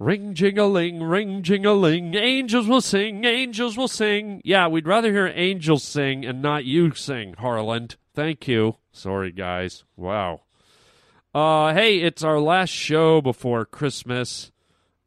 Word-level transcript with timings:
Ring 0.00 0.32
jingling, 0.32 1.02
ring 1.02 1.42
jingling, 1.42 2.14
angels 2.14 2.68
will 2.68 2.80
sing, 2.80 3.24
angels 3.24 3.76
will 3.76 3.88
sing. 3.88 4.40
Yeah, 4.44 4.68
we'd 4.68 4.86
rather 4.86 5.10
hear 5.10 5.26
angels 5.34 5.82
sing 5.82 6.24
and 6.24 6.40
not 6.40 6.64
you 6.64 6.94
sing, 6.94 7.34
Harland. 7.34 7.96
Thank 8.14 8.46
you. 8.46 8.76
Sorry, 8.92 9.32
guys. 9.32 9.82
Wow. 9.96 10.42
Uh, 11.34 11.74
hey, 11.74 11.98
it's 11.98 12.22
our 12.22 12.38
last 12.38 12.70
show 12.70 13.20
before 13.20 13.64
Christmas, 13.64 14.52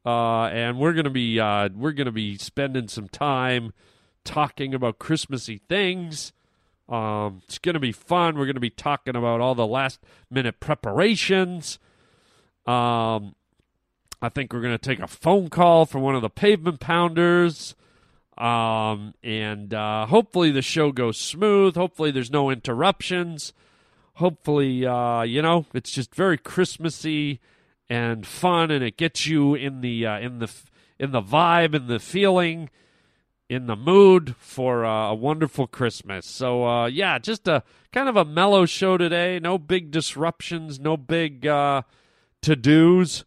uh, 0.05 0.43
and 0.47 0.77
we're 0.77 0.93
gonna 0.93 1.09
be 1.09 1.39
uh, 1.39 1.69
we're 1.73 1.93
gonna 1.93 2.11
be 2.11 2.37
spending 2.37 2.89
some 2.89 3.07
time 3.07 3.71
talking 4.25 4.73
about 4.73 4.99
Christmassy 4.99 5.61
things. 5.69 6.33
Um, 6.89 7.41
it's 7.45 7.59
gonna 7.59 7.79
be 7.79 7.93
fun. 7.93 8.37
We're 8.37 8.45
gonna 8.45 8.59
be 8.59 8.69
talking 8.69 9.15
about 9.15 9.39
all 9.39 9.55
the 9.55 9.65
last 9.65 10.01
minute 10.29 10.59
preparations. 10.59 11.79
Um, 12.65 13.35
I 14.21 14.29
think 14.29 14.53
we're 14.53 14.61
going 14.61 14.77
to 14.77 14.77
take 14.77 14.99
a 14.99 15.07
phone 15.07 15.49
call 15.49 15.85
from 15.85 16.01
one 16.01 16.15
of 16.15 16.21
the 16.21 16.29
pavement 16.29 16.79
pounders. 16.79 17.75
Um, 18.37 19.13
and 19.23 19.73
uh, 19.73 20.05
hopefully 20.07 20.51
the 20.51 20.61
show 20.61 20.91
goes 20.91 21.17
smooth. 21.17 21.75
Hopefully 21.75 22.11
there's 22.11 22.31
no 22.31 22.49
interruptions. 22.49 23.53
Hopefully, 24.15 24.85
uh, 24.85 25.21
you 25.23 25.41
know, 25.41 25.65
it's 25.73 25.91
just 25.91 26.13
very 26.13 26.37
Christmassy 26.37 27.39
and 27.89 28.25
fun, 28.25 28.71
and 28.71 28.83
it 28.83 28.97
gets 28.97 29.25
you 29.25 29.55
in 29.55 29.81
the 29.81 30.05
uh, 30.05 30.19
in 30.19 30.39
the 30.39 30.51
in 30.99 31.11
the 31.11 31.21
vibe, 31.21 31.73
in 31.73 31.87
the 31.87 31.99
feeling, 31.99 32.69
in 33.49 33.67
the 33.67 33.75
mood 33.75 34.35
for 34.37 34.85
uh, 34.85 35.09
a 35.09 35.15
wonderful 35.15 35.67
Christmas. 35.67 36.25
So, 36.25 36.65
uh, 36.67 36.85
yeah, 36.85 37.19
just 37.19 37.47
a 37.47 37.63
kind 37.91 38.07
of 38.07 38.15
a 38.15 38.25
mellow 38.25 38.65
show 38.65 38.97
today. 38.97 39.39
No 39.39 39.57
big 39.57 39.91
disruptions. 39.91 40.79
No 40.79 40.97
big 40.97 41.47
uh, 41.47 41.81
to 42.43 42.55
dos 42.55 43.25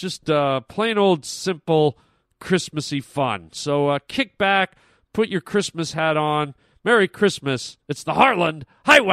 just 0.00 0.30
uh, 0.30 0.60
plain 0.60 0.96
old 0.96 1.26
simple 1.26 1.98
Christmassy 2.40 3.00
fun. 3.00 3.50
So 3.52 3.88
uh, 3.88 3.98
kick 4.08 4.38
back, 4.38 4.76
put 5.12 5.28
your 5.28 5.42
Christmas 5.42 5.92
hat 5.92 6.16
on. 6.16 6.54
Merry 6.82 7.06
Christmas. 7.06 7.76
It's 7.86 8.02
the 8.02 8.14
Harland 8.14 8.64
Highway. 8.86 9.10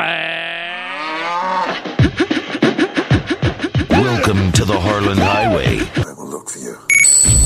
Welcome 3.89 4.53
to 4.53 4.63
the 4.63 4.79
Harland 4.79 5.19
Highway. 5.19 5.79
I 6.07 6.13
will 6.13 6.29
look 6.29 6.49
for 6.49 6.59
you. 6.59 6.77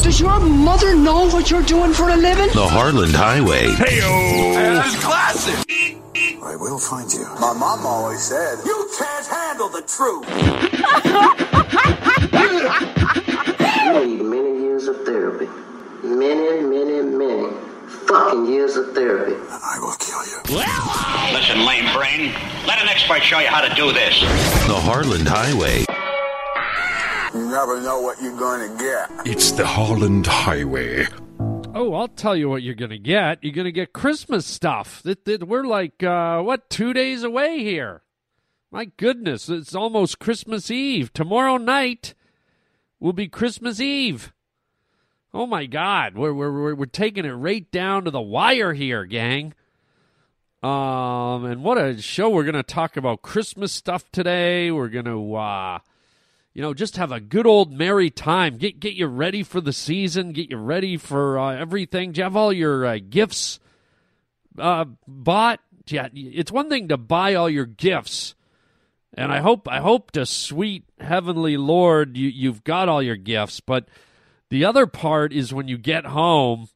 Does 0.04 0.22
your 0.22 0.40
mother 0.40 0.96
know 0.96 1.28
what 1.30 1.50
you're 1.50 1.64
doing 1.64 1.94
for 1.94 2.10
a 2.10 2.16
living? 2.16 2.50
The 2.54 2.68
Harland 2.68 3.16
Highway. 3.16 3.72
Hey, 3.72 4.02
That's 4.76 5.04
classic. 5.04 5.98
I 6.44 6.56
will 6.56 6.78
find 6.78 7.12
you. 7.12 7.26
My 7.40 7.54
mom 7.54 7.86
always 7.88 8.22
said, 8.22 8.60
"You 8.66 8.90
can't 9.00 9.26
handle 9.26 9.70
the 9.70 9.82
truth." 9.82 10.28
Many, 16.34 16.62
many, 16.62 17.02
many 17.02 17.54
fucking 18.08 18.46
years 18.46 18.78
of 18.78 18.94
therapy. 18.94 19.36
I 19.50 19.78
will 19.82 19.92
kill 20.00 20.24
you. 20.24 20.38
Listen, 21.38 21.66
lame 21.66 21.94
brain. 21.94 22.32
Let 22.66 22.82
an 22.82 22.88
expert 22.88 23.22
show 23.22 23.40
you 23.40 23.48
how 23.48 23.60
to 23.60 23.76
do 23.76 23.92
this. 23.92 24.18
The 24.66 24.80
Harland 24.80 25.28
Highway. 25.28 25.84
You 27.34 27.50
never 27.50 27.82
know 27.82 28.00
what 28.00 28.22
you're 28.22 28.38
going 28.38 28.72
to 28.72 28.78
get. 28.82 29.28
It's 29.28 29.52
the 29.52 29.66
Harland 29.66 30.26
Highway. 30.26 31.08
Oh, 31.76 31.94
I'll 31.96 32.08
tell 32.08 32.38
you 32.38 32.48
what 32.48 32.64
you're 32.64 32.76
going 32.76 32.92
to 32.92 32.98
get. 32.98 33.44
You're 33.44 33.54
going 33.54 33.66
to 33.66 33.74
get 33.74 33.92
Christmas 33.92 34.46
stuff. 34.46 35.04
That, 35.04 35.26
that 35.26 35.50
we're 35.50 35.66
like, 35.66 36.02
uh, 36.02 36.42
what, 36.44 36.70
two 36.70 36.94
days 36.94 37.24
away 37.24 37.60
here. 37.60 38.04
My 38.72 38.86
goodness, 38.86 39.50
it's 39.50 39.76
almost 39.76 40.20
Christmas 40.20 40.72
Eve. 40.72 41.12
Tomorrow 41.12 41.58
night 41.58 42.14
will 43.02 43.12
be 43.12 43.28
Christmas 43.28 43.82
Eve. 43.82 44.32
Oh 45.34 45.46
my 45.46 45.66
God, 45.66 46.16
we're 46.16 46.34
we're 46.34 46.76
we're, 46.76 46.86
taking 46.86 47.24
it 47.24 47.32
right 47.32 47.70
down 47.72 48.04
to 48.04 48.12
the 48.12 48.22
wire 48.22 48.74
here, 48.74 49.06
gang. 49.06 49.54
Um, 50.62 51.46
and 51.46 51.64
what 51.64 51.78
a 51.78 52.02
show! 52.02 52.30
We're 52.30 52.44
gonna 52.44 52.64
talk 52.64 52.98
about 52.98 53.22
Christmas 53.22 53.72
stuff 53.72 54.12
today. 54.12 54.72
We're 54.72 54.90
gonna, 54.90 55.34
uh, 55.34 55.80
you 56.54 56.62
know, 56.62 56.74
just 56.74 56.98
have 56.98 57.14
a 57.14 57.22
good 57.22 57.48
old 57.48 57.72
merry 57.72 58.10
time. 58.10 58.58
Get 58.58 58.82
get 58.82 58.94
you 58.94 59.08
ready 59.08 59.42
for 59.42 59.62
the 59.62 59.72
season. 59.72 60.34
Get 60.34 60.52
you 60.52 60.58
ready 60.58 60.98
for 60.98 61.40
uh, 61.40 61.56
everything. 61.56 62.12
Do 62.12 62.20
you 62.20 62.24
have 62.24 62.36
all 62.36 62.52
your 62.52 62.86
uh, 62.86 63.00
gifts 63.10 63.62
uh, 64.58 64.84
bought? 65.08 65.62
Yeah, 65.88 66.10
it's 66.14 66.52
one 66.52 66.68
thing 66.68 66.90
to 66.90 66.98
buy 66.98 67.36
all 67.36 67.50
your 67.50 67.66
gifts, 67.66 68.36
and 69.14 69.32
I 69.32 69.40
hope 69.40 69.66
I 69.70 69.80
hope 69.80 70.12
to 70.12 70.26
sweet 70.26 70.84
heavenly 71.00 71.56
Lord 71.56 72.18
you 72.18 72.28
you've 72.28 72.66
got 72.66 72.90
all 72.90 73.02
your 73.02 73.16
gifts, 73.16 73.62
but 73.62 73.88
the 74.52 74.66
other 74.66 74.86
part 74.86 75.32
is 75.32 75.54
when 75.54 75.70
you 75.70 75.78
get 75.78 76.06
home, 76.08 76.68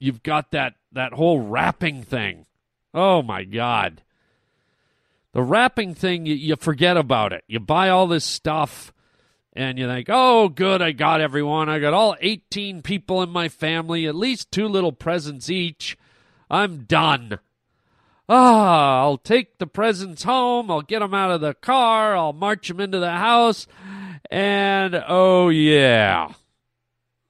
you've 0.00 0.24
got 0.24 0.50
that 0.50 0.74
that 0.90 1.12
whole 1.12 1.38
wrapping 1.38 2.02
thing. 2.02 2.44
Oh 2.92 3.22
my 3.22 3.44
god. 3.44 4.02
The 5.32 5.42
wrapping 5.42 5.94
thing 5.94 6.26
you, 6.26 6.34
you 6.34 6.56
forget 6.56 6.96
about 6.96 7.32
it. 7.32 7.44
You 7.46 7.60
buy 7.60 7.88
all 7.88 8.08
this 8.08 8.24
stuff 8.24 8.92
and 9.52 9.78
you 9.78 9.86
think, 9.86 10.08
"Oh, 10.10 10.48
good, 10.48 10.82
I 10.82 10.90
got 10.90 11.20
everyone. 11.20 11.68
I 11.68 11.78
got 11.78 11.94
all 11.94 12.16
18 12.20 12.82
people 12.82 13.22
in 13.22 13.30
my 13.30 13.48
family, 13.48 14.08
at 14.08 14.16
least 14.16 14.50
two 14.50 14.66
little 14.66 14.92
presents 14.92 15.48
each. 15.48 15.96
I'm 16.50 16.82
done." 16.82 17.38
Ah, 18.28 19.02
I'll 19.02 19.18
take 19.18 19.58
the 19.58 19.68
presents 19.68 20.24
home. 20.24 20.68
I'll 20.68 20.82
get 20.82 20.98
them 20.98 21.14
out 21.14 21.30
of 21.30 21.40
the 21.40 21.54
car. 21.54 22.16
I'll 22.16 22.32
march 22.32 22.66
them 22.66 22.80
into 22.80 22.98
the 22.98 23.12
house. 23.12 23.68
And 24.30 25.00
oh, 25.06 25.48
yeah. 25.48 26.32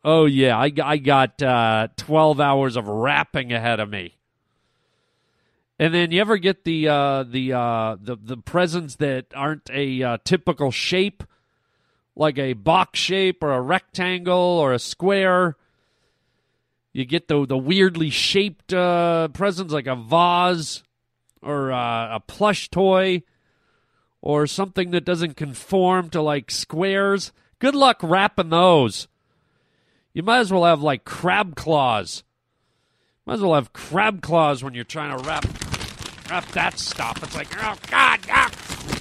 Oh, 0.02 0.24
yeah. 0.24 0.56
I, 0.56 0.72
I 0.82 0.96
got 0.96 1.42
uh, 1.42 1.88
12 1.96 2.40
hours 2.40 2.76
of 2.76 2.88
wrapping 2.88 3.52
ahead 3.52 3.80
of 3.80 3.90
me. 3.90 4.14
And 5.78 5.94
then 5.94 6.10
you 6.10 6.20
ever 6.20 6.36
get 6.36 6.64
the 6.64 6.88
uh, 6.88 7.22
the, 7.22 7.54
uh, 7.54 7.96
the 7.98 8.14
the 8.22 8.36
presents 8.36 8.96
that 8.96 9.28
aren't 9.34 9.70
a 9.72 10.02
uh, 10.02 10.18
typical 10.24 10.70
shape, 10.70 11.24
like 12.14 12.36
a 12.36 12.52
box 12.52 12.98
shape 12.98 13.42
or 13.42 13.54
a 13.54 13.62
rectangle 13.62 14.36
or 14.36 14.74
a 14.74 14.78
square? 14.78 15.56
You 16.92 17.06
get 17.06 17.28
the 17.28 17.46
the 17.46 17.56
weirdly 17.56 18.10
shaped 18.10 18.74
uh, 18.74 19.28
presents, 19.28 19.72
like 19.72 19.86
a 19.86 19.96
vase 19.96 20.82
or 21.40 21.72
uh, 21.72 22.16
a 22.16 22.20
plush 22.20 22.68
toy 22.68 23.22
or 24.20 24.46
something 24.46 24.90
that 24.90 25.06
doesn't 25.06 25.34
conform 25.36 26.10
to 26.10 26.20
like 26.20 26.50
squares. 26.50 27.32
Good 27.58 27.74
luck 27.74 28.00
wrapping 28.02 28.50
those. 28.50 29.08
You 30.12 30.22
might 30.22 30.40
as 30.40 30.52
well 30.52 30.64
have 30.64 30.82
like 30.82 31.04
crab 31.04 31.54
claws. 31.54 32.24
Might 33.26 33.34
as 33.34 33.40
well 33.40 33.54
have 33.54 33.72
crab 33.72 34.22
claws 34.22 34.64
when 34.64 34.74
you're 34.74 34.84
trying 34.84 35.16
to 35.16 35.24
wrap 35.24 35.44
wrap 36.28 36.46
that 36.52 36.78
stuff. 36.78 37.22
It's 37.22 37.34
like, 37.34 37.48
oh 37.62 37.76
god, 37.88 38.20
oh, 38.32 38.50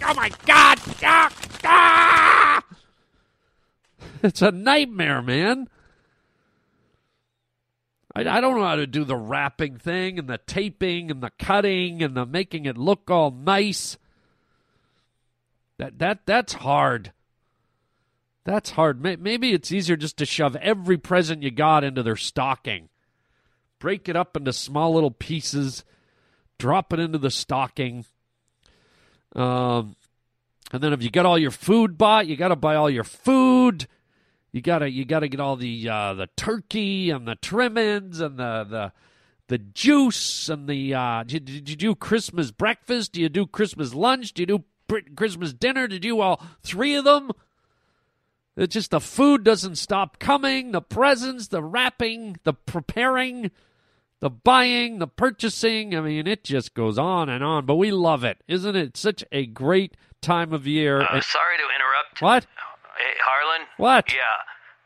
oh 0.05 0.13
my 0.13 0.29
god, 0.45 0.79
oh, 1.03 1.29
ah! 1.63 2.63
It's 4.23 4.41
a 4.41 4.51
nightmare, 4.51 5.21
man. 5.21 5.69
I, 8.13 8.21
I 8.21 8.41
don't 8.41 8.57
know 8.57 8.65
how 8.65 8.75
to 8.75 8.87
do 8.87 9.05
the 9.05 9.15
wrapping 9.15 9.77
thing 9.77 10.19
and 10.19 10.27
the 10.27 10.39
taping 10.39 11.09
and 11.09 11.23
the 11.23 11.31
cutting 11.39 12.03
and 12.03 12.15
the 12.15 12.25
making 12.25 12.65
it 12.65 12.77
look 12.77 13.09
all 13.09 13.31
nice. 13.31 13.97
That 15.77 15.99
that 15.99 16.25
that's 16.25 16.53
hard. 16.53 17.13
That's 18.49 18.71
hard. 18.71 18.99
Maybe 18.99 19.53
it's 19.53 19.71
easier 19.71 19.95
just 19.95 20.17
to 20.17 20.25
shove 20.25 20.55
every 20.55 20.97
present 20.97 21.43
you 21.43 21.51
got 21.51 21.83
into 21.83 22.01
their 22.01 22.15
stocking. 22.15 22.89
Break 23.77 24.09
it 24.09 24.15
up 24.15 24.35
into 24.35 24.51
small 24.53 24.95
little 24.95 25.11
pieces, 25.11 25.83
drop 26.57 26.91
it 26.91 26.99
into 26.99 27.19
the 27.19 27.29
stocking. 27.29 28.05
Um, 29.35 29.95
and 30.71 30.81
then 30.81 30.93
if 30.93 31.03
you 31.03 31.11
got 31.11 31.27
all 31.27 31.37
your 31.37 31.51
food 31.51 31.95
bought, 31.95 32.25
you 32.25 32.35
got 32.35 32.47
to 32.47 32.55
buy 32.55 32.73
all 32.73 32.89
your 32.89 33.03
food. 33.03 33.87
You 34.51 34.61
gotta 34.61 34.89
you 34.89 35.05
gotta 35.05 35.27
get 35.27 35.39
all 35.39 35.55
the 35.55 35.87
uh, 35.87 36.15
the 36.15 36.27
turkey 36.35 37.11
and 37.11 37.27
the 37.27 37.35
trimmings 37.35 38.19
and 38.19 38.39
the 38.39 38.65
the 38.67 38.91
the 39.47 39.59
juice 39.59 40.49
and 40.49 40.67
the 40.67 40.95
uh, 40.95 41.21
did, 41.21 41.45
did 41.45 41.69
you 41.69 41.75
do 41.75 41.93
Christmas 41.93 42.49
breakfast? 42.49 43.11
Do 43.11 43.21
you 43.21 43.29
do 43.29 43.45
Christmas 43.45 43.93
lunch? 43.93 44.33
Do 44.33 44.41
you 44.41 44.47
do 44.47 44.63
Christmas 45.15 45.53
dinner? 45.53 45.87
Did 45.87 46.03
you 46.03 46.21
all 46.21 46.43
three 46.63 46.95
of 46.95 47.03
them? 47.03 47.29
It's 48.59 48.73
just 48.73 48.91
the 48.91 48.99
food 48.99 49.43
doesn't 49.45 49.77
stop 49.77 50.19
coming. 50.19 50.71
The 50.73 50.81
presents, 50.81 51.47
the 51.47 51.63
wrapping, 51.63 52.37
the 52.43 52.53
preparing, 52.53 53.51
the 54.19 54.29
buying, 54.29 54.99
the 54.99 55.07
purchasing. 55.07 55.95
I 55.95 56.01
mean, 56.01 56.27
it 56.27 56.43
just 56.43 56.73
goes 56.73 56.97
on 56.97 57.29
and 57.29 57.41
on. 57.43 57.65
But 57.65 57.75
we 57.75 57.91
love 57.91 58.25
it, 58.25 58.37
isn't 58.49 58.75
it? 58.75 58.97
Such 58.97 59.23
a 59.31 59.45
great 59.45 59.95
time 60.21 60.51
of 60.51 60.67
year. 60.67 60.99
Uh, 61.01 61.21
sorry 61.21 61.57
to 61.57 61.63
interrupt. 61.73 62.21
What? 62.21 62.43
Hey, 62.97 63.13
Harland? 63.23 63.67
What? 63.77 64.11
Yeah. 64.11 64.19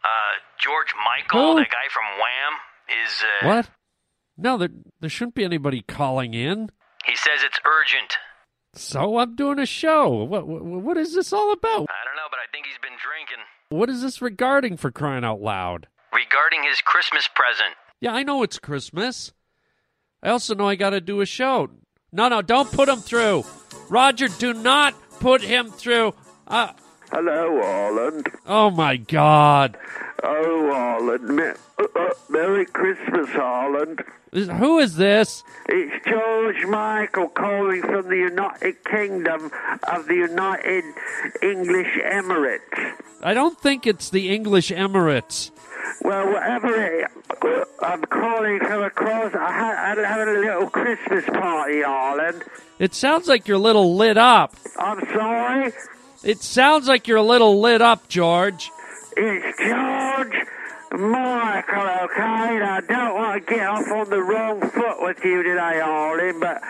Uh, 0.03 0.37
George 0.59 0.93
Michael, 1.03 1.53
Who? 1.53 1.59
that 1.59 1.69
guy 1.71 1.89
from 1.91 2.03
Wham, 2.19 3.05
is. 3.05 3.23
Uh, 3.41 3.47
What? 3.55 3.69
No, 4.37 4.57
there 4.57 4.69
there 4.99 5.09
shouldn't 5.09 5.35
be 5.35 5.43
anybody 5.45 5.81
calling 5.81 6.33
in. 6.33 6.69
He 7.05 7.15
says 7.15 7.43
it's 7.43 7.59
urgent. 7.65 8.17
So 8.75 9.19
I'm 9.19 9.35
doing 9.35 9.59
a 9.59 9.65
show. 9.65 10.09
What 10.09 10.47
what, 10.47 10.63
what 10.63 10.97
is 10.97 11.13
this 11.13 11.31
all 11.33 11.51
about? 11.51 11.85
I 11.89 12.01
don't 12.05 12.15
know, 12.17 12.29
but 12.29 12.39
I 12.39 12.49
think 12.51 12.65
he's 12.65 12.77
been. 12.81 12.92
What 13.73 13.89
is 13.89 14.03
this 14.03 14.21
regarding 14.21 14.77
for 14.77 14.91
crying 14.91 15.23
out 15.23 15.41
loud? 15.41 15.87
regarding 16.13 16.61
his 16.69 16.79
Christmas 16.81 17.27
present. 17.33 17.73
Yeah, 17.99 18.13
I 18.13 18.21
know 18.21 18.43
it's 18.43 18.59
Christmas. 18.59 19.33
I 20.21 20.29
also 20.29 20.53
know 20.53 20.67
I 20.67 20.75
got 20.75 20.91
to 20.91 21.01
do 21.01 21.21
a 21.21 21.25
show. 21.25 21.69
No, 22.11 22.27
no, 22.29 22.43
don't 22.43 22.71
put 22.71 22.87
him 22.87 22.99
through. 22.99 23.43
Roger, 23.89 24.27
do 24.27 24.53
not 24.53 24.93
put 25.19 25.41
him 25.41 25.71
through. 25.71 26.13
Uh, 26.47 26.73
Hello, 27.11 27.59
Harland. 27.63 28.27
oh 28.45 28.69
my 28.69 28.95
God. 28.97 29.75
Oh, 30.23 30.69
Harland. 30.71 31.35
Me- 31.35 31.43
uh, 31.79 31.83
uh, 31.95 32.09
Merry 32.29 32.65
Christmas, 32.67 33.29
Harland. 33.29 34.03
Is- 34.31 34.49
Who 34.49 34.77
is 34.79 34.97
this? 34.97 35.43
It's 35.67 36.05
George 36.07 36.63
Michael 36.67 37.29
calling 37.29 37.81
from 37.81 38.07
the 38.07 38.17
United 38.17 38.83
Kingdom 38.85 39.49
of 39.91 40.05
the 40.07 40.15
United 40.15 40.83
English 41.41 41.97
Emirates. 42.05 43.01
I 43.23 43.33
don't 43.33 43.59
think 43.59 43.87
it's 43.87 44.09
the 44.09 44.29
English 44.33 44.69
Emirates. 44.69 45.51
Well, 46.01 46.33
whatever 46.33 46.81
it 46.81 47.11
I'm 47.81 48.01
calling 48.03 48.59
from 48.59 48.83
across. 48.83 49.33
I 49.35 49.51
had, 49.51 49.99
I 49.99 50.07
had 50.07 50.27
a 50.27 50.39
little 50.39 50.69
Christmas 50.69 51.25
party, 51.25 51.81
Harland. 51.81 52.43
It 52.79 52.93
sounds 52.93 53.27
like 53.27 53.47
you're 53.47 53.57
a 53.57 53.61
little 53.61 53.95
lit 53.95 54.17
up. 54.17 54.55
I'm 54.79 54.99
sorry. 55.07 55.73
It 56.23 56.41
sounds 56.41 56.87
like 56.87 57.07
you're 57.07 57.17
a 57.17 57.23
little 57.23 57.59
lit 57.59 57.81
up, 57.81 58.07
George. 58.07 58.71
It's 59.17 59.57
George 59.59 60.47
Michael, 60.93 62.05
okay? 62.05 62.55
And 62.55 62.63
I 62.63 62.81
don't 62.87 63.15
want 63.15 63.45
to 63.45 63.53
get 63.53 63.67
off 63.67 63.91
on 63.91 64.09
the 64.09 64.21
wrong 64.21 64.61
foot 64.61 65.01
with 65.01 65.23
you 65.25 65.43
today, 65.43 65.81
Harland, 65.81 66.39
but 66.39 66.61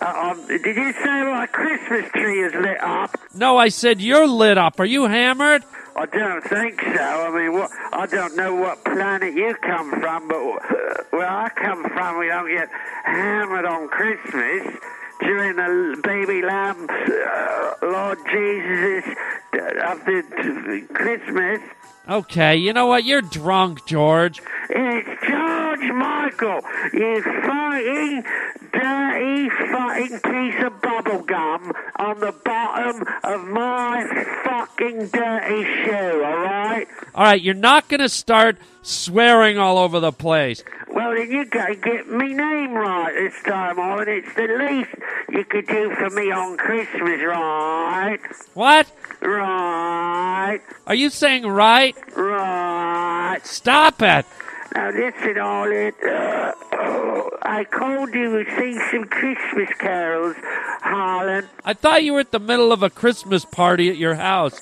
uh, 0.00 0.30
um, 0.30 0.46
did 0.46 0.64
you 0.76 0.92
say 0.92 1.22
my 1.24 1.46
Christmas 1.50 2.10
tree 2.12 2.42
is 2.42 2.54
lit 2.54 2.80
up? 2.80 3.18
No, 3.34 3.56
I 3.56 3.68
said 3.68 4.00
you're 4.00 4.26
lit 4.26 4.58
up. 4.58 4.78
Are 4.78 4.84
you 4.84 5.06
hammered? 5.06 5.62
I 5.96 6.04
don't 6.04 6.42
think 6.44 6.80
so. 6.82 6.88
I 7.02 7.30
mean, 7.34 7.54
what, 7.54 7.70
I 7.92 8.04
don't 8.04 8.36
know 8.36 8.54
what 8.54 8.84
planet 8.84 9.32
you 9.34 9.54
come 9.62 9.98
from, 9.98 10.28
but 10.28 10.36
uh, 10.36 11.02
where 11.10 11.26
I 11.26 11.48
come 11.48 11.84
from, 11.88 12.18
we 12.18 12.26
don't 12.26 12.48
get 12.48 12.68
hammered 13.04 13.64
on 13.64 13.88
Christmas. 13.88 14.76
During 15.18 15.56
the 15.56 15.98
baby 16.04 16.42
lamb, 16.42 16.86
uh, 16.90 17.74
Lord 17.80 18.18
Jesus 18.30 19.16
uh, 19.54 19.92
of 19.92 20.04
the 20.04 20.86
Christmas, 20.92 21.60
Okay, 22.08 22.56
you 22.56 22.72
know 22.72 22.86
what? 22.86 23.04
You're 23.04 23.20
drunk, 23.20 23.84
George. 23.84 24.40
It's 24.70 25.26
George 25.26 25.92
Michael, 25.92 26.60
you 26.92 27.22
fucking 27.22 28.24
dirty 28.72 29.48
fucking 29.48 30.20
piece 30.20 30.62
of 30.64 30.80
bubble 30.80 31.22
gum 31.22 31.72
on 31.96 32.20
the 32.20 32.32
bottom 32.44 33.02
of 33.24 33.48
my 33.48 34.24
fucking 34.44 35.08
dirty 35.08 35.64
shoe, 35.84 36.22
alright? 36.24 36.86
All 37.14 37.24
right, 37.24 37.40
you're 37.40 37.54
not 37.54 37.88
to 38.00 38.08
start 38.08 38.58
swearing 38.86 39.58
all 39.58 39.78
over 39.78 40.00
the 40.00 40.12
place. 40.12 40.62
Well, 40.88 41.14
then 41.14 41.30
you 41.30 41.44
gotta 41.44 41.74
get 41.76 42.08
me 42.08 42.32
name 42.32 42.72
right 42.72 43.12
this 43.14 43.34
time, 43.42 43.78
Owen. 43.78 44.08
It's 44.08 44.32
the 44.34 44.46
least 44.46 44.90
you 45.30 45.44
could 45.44 45.66
do 45.66 45.94
for 45.96 46.08
me 46.10 46.30
on 46.30 46.56
Christmas, 46.56 47.20
right? 47.22 48.18
What? 48.54 48.90
Right, 49.20 50.60
Are 50.86 50.94
you 50.94 51.10
saying 51.10 51.46
right? 51.46 51.96
right. 52.16 53.40
Stop 53.44 54.02
it. 54.02 54.24
Now 54.74 54.90
listen, 54.90 55.38
all 55.38 55.70
it. 55.70 55.94
Uh, 56.02 56.52
I 57.42 57.64
called 57.64 58.12
you 58.14 58.44
to 58.44 58.50
sing 58.56 58.78
some 58.90 59.04
Christmas 59.06 59.70
carols, 59.78 60.36
Harland. 60.82 61.48
I 61.64 61.72
thought 61.72 62.04
you 62.04 62.12
were 62.12 62.20
at 62.20 62.32
the 62.32 62.38
middle 62.38 62.72
of 62.72 62.82
a 62.82 62.90
Christmas 62.90 63.44
party 63.44 63.88
at 63.88 63.96
your 63.96 64.16
house. 64.16 64.60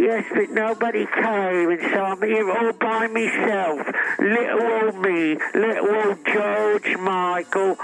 Yes, 0.00 0.24
but 0.32 0.48
nobody 0.48 1.04
came, 1.04 1.70
and 1.70 1.80
so 1.92 2.02
I'm 2.02 2.22
here 2.22 2.50
all 2.50 2.72
by 2.72 3.06
myself. 3.08 3.86
Little 4.18 4.62
old 4.62 4.98
me, 5.02 5.36
little 5.54 5.94
old 5.94 6.24
George 6.24 6.96
Michael, 6.96 7.76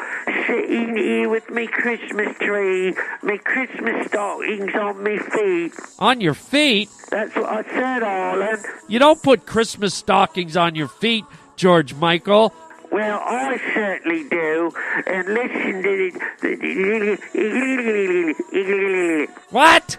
sitting 0.47 0.97
here 0.97 1.29
with 1.29 1.51
me 1.51 1.67
Christmas 1.67 2.35
tree, 2.39 2.95
me 3.23 3.37
Christmas 3.37 4.07
stockings 4.07 4.75
on 4.75 5.03
me 5.03 5.19
feet. 5.19 5.75
On 5.99 6.23
your 6.23 6.33
feet? 6.33 6.89
That's 7.11 7.37
what 7.37 7.51
I 7.51 7.63
said, 7.65 8.03
Harlan. 8.03 8.63
You 8.89 8.99
don't 8.99 9.23
put 9.23 9.45
Christmas 9.45 9.93
stockings 9.93 10.57
on 10.57 10.75
your 10.75 10.89
feet, 10.89 11.27
George 11.57 11.93
Michael. 11.93 12.55
Well, 12.91 13.21
I 13.23 13.61
certainly 13.75 14.27
do. 14.31 14.73
And 15.07 15.29
listen 15.29 15.83
to 15.83 16.13
it. 19.25 19.31
What? 19.51 19.99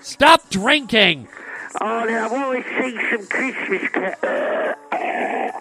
Stop 0.00 0.48
drinking. 0.50 1.28
Oh, 1.80 1.86
I 1.86 2.26
want 2.28 2.64
to 2.64 2.80
sing 2.80 2.98
some 3.10 3.26
Christmas. 3.26 3.90
Ca- 3.90 4.74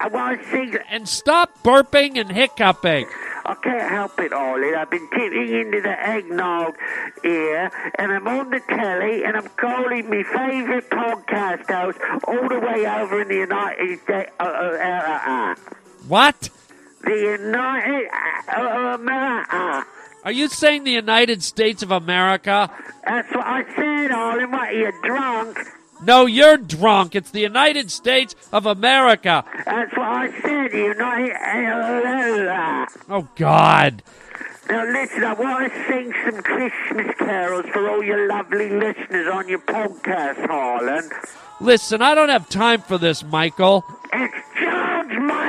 I 0.01 0.07
want 0.11 0.41
to 0.41 0.49
sing. 0.49 0.75
And 0.89 1.07
stop 1.07 1.63
burping 1.63 2.17
and 2.19 2.31
hiccuping. 2.31 3.07
I 3.45 3.55
can't 3.55 3.89
help 3.89 4.19
it, 4.19 4.31
Ollie. 4.33 4.75
I've 4.75 4.89
been 4.91 5.07
tipping 5.09 5.49
into 5.49 5.81
the 5.81 5.95
eggnog 6.07 6.75
here, 7.23 7.71
and 7.97 8.11
I'm 8.11 8.27
on 8.27 8.49
the 8.51 8.59
telly, 8.69 9.23
and 9.23 9.35
I'm 9.37 9.47
calling 9.57 10.09
my 10.09 10.23
favourite 10.23 10.89
podcast 10.89 11.65
host 11.71 11.99
all 12.27 12.47
the 12.49 12.59
way 12.59 12.85
over 12.85 13.21
in 13.21 13.27
the 13.27 13.35
United 13.35 13.99
States. 14.01 14.31
Uh, 14.39 14.43
uh, 14.43 14.77
uh, 14.81 15.19
uh, 15.31 15.55
What? 16.07 16.49
the 17.03 17.15
United 17.15 18.07
uh, 18.49 18.61
uh, 18.61 18.95
America. 18.95 19.85
Are 20.23 20.31
you 20.31 20.47
saying 20.49 20.83
the 20.83 20.91
United 20.91 21.43
States 21.43 21.81
of 21.81 21.91
America? 21.91 22.69
That's 23.05 23.33
what 23.33 23.45
I 23.45 23.63
said, 23.75 24.11
Ollie. 24.11 24.45
What, 24.45 24.69
are 24.69 24.73
you 24.73 24.91
drunk? 25.03 25.57
No, 26.03 26.25
you're 26.25 26.57
drunk. 26.57 27.15
It's 27.15 27.31
the 27.31 27.41
United 27.41 27.91
States 27.91 28.35
of 28.51 28.65
America. 28.65 29.43
That's 29.65 29.91
what 29.95 30.07
I 30.07 30.41
said, 30.41 30.73
United. 30.73 31.35
Oh, 33.09 33.27
God. 33.35 34.03
Now 34.69 34.85
listen, 34.85 35.23
I 35.23 35.33
want 35.33 35.73
to 35.73 35.85
sing 35.87 36.13
some 36.25 36.43
Christmas 36.43 37.15
carols 37.17 37.65
for 37.73 37.89
all 37.89 38.03
your 38.03 38.27
lovely 38.27 38.69
listeners 38.69 39.27
on 39.33 39.49
your 39.49 39.59
podcast, 39.59 40.45
Harland. 40.45 41.11
Listen, 41.59 42.03
I 42.03 42.13
don't 42.13 42.29
have 42.29 42.47
time 42.49 42.81
for 42.81 42.99
this, 42.99 43.23
Michael. 43.23 43.83
It's 44.13 44.35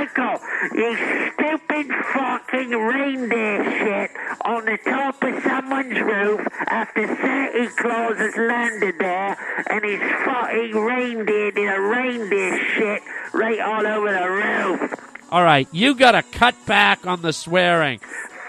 Michael, 0.00 0.40
you 0.74 0.96
stupid 0.96 1.86
fucking 2.14 2.70
reindeer 2.70 3.64
shit 3.64 4.10
on 4.46 4.64
the 4.64 4.78
top 4.82 5.22
of 5.22 5.42
someone's 5.42 6.00
roof 6.00 6.40
after 6.68 7.06
Santa 7.06 7.68
Claus 7.76 8.16
has 8.16 8.34
landed 8.34 8.94
there 8.98 9.36
and 9.68 9.84
his 9.84 10.00
fucking 10.24 10.74
reindeer 10.74 11.50
did 11.50 11.70
a 11.70 11.78
reindeer 11.78 12.64
shit 12.64 13.02
right 13.34 13.60
all 13.60 13.86
over 13.86 14.10
the 14.10 14.30
roof. 14.30 14.94
All 15.30 15.44
right, 15.44 15.68
you 15.70 15.94
gotta 15.94 16.22
cut 16.22 16.54
back 16.64 17.06
on 17.06 17.20
the 17.20 17.34
swearing. 17.34 18.00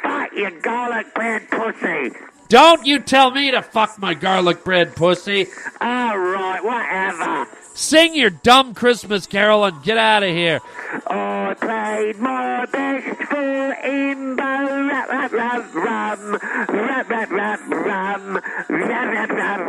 Fuck 0.02 0.32
you 0.34 0.58
garlic 0.62 1.14
bread 1.14 1.50
pussy. 1.50 2.12
Don't 2.52 2.86
you 2.86 3.00
tell 3.00 3.32
me 3.32 3.50
to 3.52 3.62
fuck 3.62 3.98
my 3.98 4.14
garlic 4.14 4.66
bread 4.66 4.94
pussy. 4.94 5.48
Alright, 5.82 6.62
whatever. 6.62 7.48
Sing 7.74 8.14
your 8.14 8.30
dumb 8.30 8.74
Christmas 8.74 9.26
carol 9.26 9.64
and 9.64 9.82
get 9.84 9.98
out 9.98 10.24
of 10.24 10.32
here. 10.32 10.60
I 11.08 11.56
played 11.58 12.20
my 12.20 12.66
best 12.66 13.24
for 13.30 13.76
Imbo, 13.86 14.90
rap, 14.90 15.10
rap, 15.10 15.32
rap, 15.32 15.74
rum, 15.74 16.40
rap, 16.68 17.10
rap, 17.10 17.32
rap, 17.32 17.60
rum, 17.70 18.34
rap, 18.68 18.68
rap, 18.68 19.30
rap, 19.30 19.60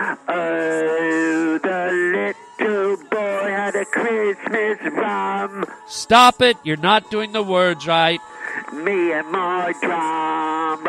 rum. 0.00 0.18
Oh, 0.26 1.58
the 1.62 2.34
little 2.58 2.96
boy 3.10 3.50
had 3.50 3.76
a 3.76 3.84
Christmas 3.84 4.94
rum. 4.94 5.66
Stop 5.88 6.40
it. 6.40 6.56
You're 6.64 6.78
not 6.78 7.10
doing 7.10 7.32
the 7.32 7.42
words 7.42 7.86
right. 7.86 8.20
Me 8.72 9.12
and 9.12 9.30
my 9.30 9.72
drum. 9.82 10.84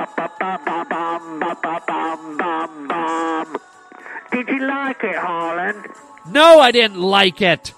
Did 4.31 4.49
you 4.49 4.67
like 4.67 5.03
it, 5.03 5.15
Harland? 5.15 5.87
No, 6.29 6.59
I 6.59 6.71
didn't 6.71 6.99
like 7.01 7.41
it. 7.41 7.73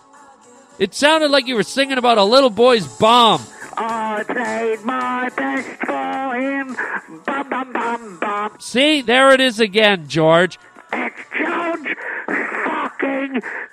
It 0.80 0.94
sounded 0.94 1.32
like 1.32 1.48
you 1.48 1.56
were 1.56 1.64
singing 1.64 1.98
about 1.98 2.18
a 2.18 2.24
little 2.24 2.50
boy's 2.50 2.88
bomb. 3.00 3.42
I 3.78 4.24
played 4.24 4.82
my 4.84 5.30
best 5.36 5.68
for 5.86 6.36
him, 6.36 6.76
bum 7.26 7.50
bum 7.50 7.74
bum 7.74 8.18
bum. 8.20 8.56
See, 8.60 9.02
there 9.02 9.32
it 9.32 9.42
is 9.42 9.60
again, 9.60 10.08
George. 10.08 10.58
It's 10.94 11.20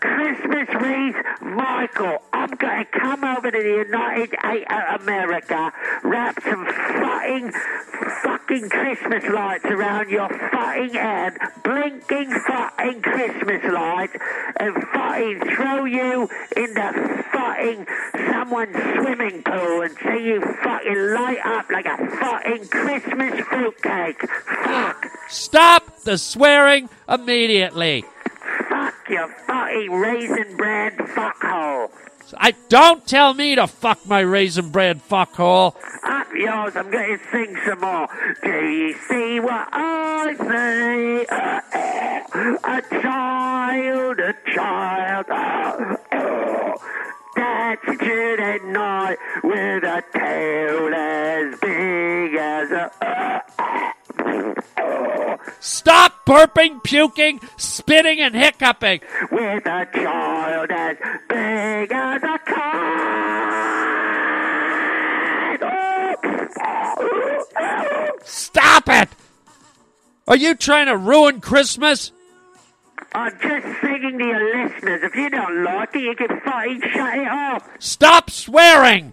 Christmas 0.00 0.68
wreath 0.80 1.16
Michael. 1.40 2.18
I'm 2.32 2.50
gonna 2.50 2.84
come 2.86 3.24
over 3.24 3.50
to 3.50 3.58
the 3.58 3.84
United 3.88 4.34
uh, 4.42 4.98
America, 5.00 5.72
wrap 6.02 6.42
some 6.42 6.66
fucking 6.66 7.52
fucking 8.22 8.68
Christmas 8.68 9.24
lights 9.24 9.64
around 9.66 10.10
your 10.10 10.28
fucking 10.28 10.94
head, 10.94 11.36
blinking 11.62 12.30
fucking 12.46 13.02
Christmas 13.02 13.64
lights, 13.72 14.16
and 14.56 14.74
fucking 14.92 15.40
throw 15.54 15.84
you 15.84 16.28
into 16.56 17.24
fucking 17.32 17.86
someone's 18.30 18.76
swimming 18.76 19.42
pool 19.42 19.82
and 19.82 19.96
see 19.98 20.26
you 20.26 20.40
fucking 20.62 21.14
light 21.14 21.40
up 21.44 21.70
like 21.70 21.86
a 21.86 21.96
fucking 21.96 22.68
Christmas 22.68 23.40
fruitcake. 23.46 24.28
Fuck. 24.64 25.06
Stop 25.28 26.00
the 26.04 26.18
swearing 26.18 26.88
immediately. 27.08 28.04
Your 29.08 29.28
fucking 29.46 29.92
raisin 29.92 30.56
bread 30.56 30.96
fuckhole. 30.96 31.90
I 32.38 32.52
don't 32.68 33.06
tell 33.06 33.34
me 33.34 33.54
to 33.54 33.66
fuck 33.66 34.06
my 34.06 34.20
raisin 34.20 34.70
bread 34.70 35.02
fuckhole. 35.06 35.76
Up 36.04 36.26
yours, 36.34 36.74
I'm 36.74 36.90
going 36.90 37.18
to 37.18 37.24
sing 37.30 37.56
some 37.66 37.80
more. 37.80 38.08
Do 38.42 38.66
you 38.66 38.94
see 39.08 39.40
what 39.40 39.68
I 39.72 40.34
see? 40.38 41.26
Uh, 41.26 41.60
uh, 42.34 42.58
a 42.64 43.02
child, 43.02 44.20
a 44.20 44.34
child. 44.54 45.26
Uh, 45.28 46.76
That's 47.36 47.84
Jude 48.02 48.40
at 48.40 48.64
night 48.64 49.18
with 49.42 49.84
a 49.84 50.02
tail 50.14 50.94
as 50.94 51.60
big 51.60 52.34
as 52.36 52.70
a. 52.70 53.93
Stop 55.60 56.26
burping, 56.26 56.82
puking, 56.82 57.40
spitting, 57.56 58.20
and 58.20 58.34
hiccuping. 58.34 59.00
With 59.30 59.66
a 59.66 59.88
child 59.92 60.70
as 60.70 60.96
big 61.28 61.92
as 61.92 62.22
a 62.22 62.38
cat. 62.44 63.44
Stop 68.24 68.88
it! 68.88 69.08
Are 70.26 70.36
you 70.36 70.54
trying 70.54 70.86
to 70.86 70.96
ruin 70.96 71.40
Christmas? 71.40 72.12
I'm 73.12 73.32
just 73.40 73.80
singing 73.80 74.18
to 74.18 74.24
your 74.24 74.64
listeners. 74.64 75.02
If 75.04 75.14
you 75.14 75.30
don't 75.30 75.62
like 75.62 75.94
it, 75.94 76.02
you 76.02 76.16
can 76.16 76.40
fucking 76.40 76.80
shut 76.92 77.18
it 77.18 77.28
off. 77.28 77.68
Stop 77.78 78.30
swearing! 78.30 79.12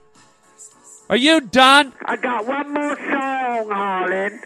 Are 1.09 1.17
you 1.17 1.41
done? 1.41 1.91
I 2.05 2.15
got 2.15 2.47
one 2.47 2.73
more 2.73 2.95
song, 2.95 3.69
Harland. 3.69 4.39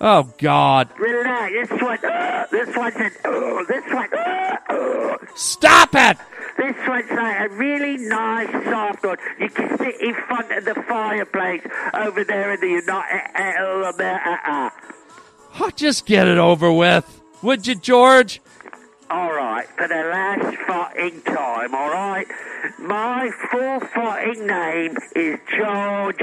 Oh, 0.00 0.32
God. 0.38 0.88
Relax. 0.98 1.52
This 1.52 1.82
one, 1.82 2.04
uh, 2.04 2.46
this 2.50 2.76
one's 2.76 2.96
an, 2.96 3.10
uh, 3.24 3.64
this 3.68 3.84
one, 3.92 4.14
uh, 4.14 4.56
uh. 4.70 5.16
Stop 5.34 5.90
it! 5.94 6.18
This 6.56 6.76
one's 6.86 7.10
like 7.10 7.50
a 7.50 7.54
really 7.54 7.96
nice 7.96 8.50
soft 8.64 9.04
one. 9.04 9.16
You 9.38 9.48
can 9.50 9.76
sit 9.78 10.00
in 10.00 10.14
front 10.14 10.50
of 10.52 10.64
the 10.64 10.74
fireplace 10.88 11.62
over 11.94 12.24
there 12.24 12.54
in 12.54 12.60
the 12.60 12.68
United 12.68 13.30
uh, 13.34 13.92
America. 13.92 14.72
Oh, 15.60 15.70
just 15.74 16.06
get 16.06 16.28
it 16.28 16.38
over 16.38 16.72
with. 16.72 17.20
Would 17.42 17.66
you, 17.66 17.74
George? 17.74 18.40
All 19.10 19.32
right, 19.32 19.37
for 19.66 19.88
the 19.88 19.94
last 19.94 20.56
fucking 20.66 21.22
time, 21.22 21.74
all 21.74 21.90
right? 21.90 22.26
My 22.78 23.30
full 23.50 23.80
fucking 23.80 24.46
name 24.46 24.96
is 25.16 25.38
George 25.48 26.20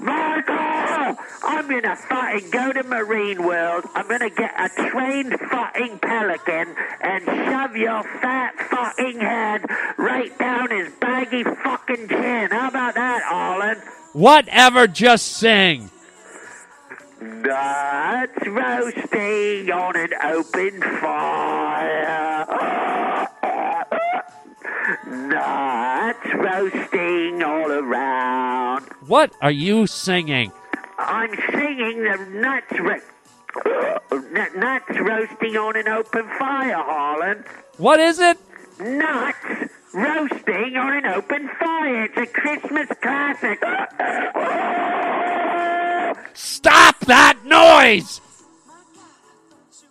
Michael! 0.00 1.16
I'm 1.42 1.68
gonna 1.68 1.96
fucking 1.96 2.50
go 2.50 2.72
to 2.72 2.82
Marine 2.84 3.42
World. 3.44 3.84
I'm 3.94 4.08
gonna 4.08 4.30
get 4.30 4.52
a 4.58 4.68
trained 4.90 5.38
fucking 5.50 5.98
pelican 5.98 6.74
and 7.00 7.24
shove 7.24 7.76
your 7.76 8.02
fat 8.20 8.54
fucking 8.70 9.20
head 9.20 9.64
right 9.96 10.36
down 10.38 10.70
his 10.70 10.92
baggy 11.00 11.44
fucking 11.44 12.08
chin. 12.08 12.50
How 12.50 12.68
about 12.68 12.94
that, 12.94 13.22
Arlen? 13.30 13.78
Whatever, 14.12 14.86
just 14.86 15.26
sing. 15.26 15.90
Nuts 17.20 18.46
roasting 18.46 19.70
on 19.72 19.96
an 19.96 20.10
open 20.22 20.80
fire. 20.80 22.46
Nuts 25.06 26.34
roasting 26.34 27.42
all 27.42 27.72
around. 27.72 28.84
What 29.06 29.32
are 29.42 29.50
you 29.50 29.86
singing? 29.88 30.52
I'm 30.98 31.34
singing 31.50 32.04
the 32.04 32.16
nuts 32.30 32.78
ro- 32.78 34.50
nuts 34.54 35.00
roasting 35.00 35.56
on 35.56 35.76
an 35.76 35.88
open 35.88 36.28
fire, 36.38 36.74
Harland. 36.76 37.44
What 37.78 37.98
is 37.98 38.20
it? 38.20 38.38
Nuts 38.78 39.72
roasting 39.92 40.76
on 40.76 40.96
an 40.98 41.06
open 41.06 41.48
fire. 41.58 42.04
It's 42.04 42.16
a 42.16 42.26
Christmas 42.26 42.88
classic. 43.00 43.60
Stop 46.40 47.00
that 47.06 47.44
noise! 47.44 48.20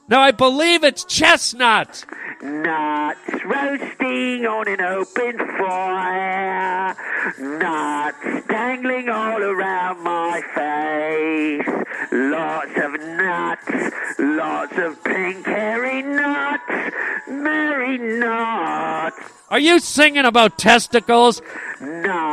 Now, 0.07 0.21
I 0.21 0.31
believe 0.31 0.85
it's 0.85 1.03
chestnuts. 1.03 2.05
Nuts 2.41 3.43
roasting 3.43 4.45
on 4.45 4.69
an 4.69 4.79
open 4.79 5.37
fire. 5.57 6.95
Nuts 7.37 8.47
dangling 8.47 9.09
all 9.09 9.43
around 9.43 10.01
my 10.03 10.41
face. 10.55 11.85
Lots 12.13 12.71
of 12.77 12.91
nuts. 13.01 14.17
Lots 14.17 14.77
of 14.77 15.03
pink 15.03 15.45
hairy 15.45 16.01
nuts. 16.01 16.95
Merry 17.27 17.97
nuts. 17.97 19.17
Are 19.49 19.59
you 19.59 19.79
singing 19.79 20.23
about 20.23 20.57
testicles? 20.57 21.41
Nuts 21.81 22.26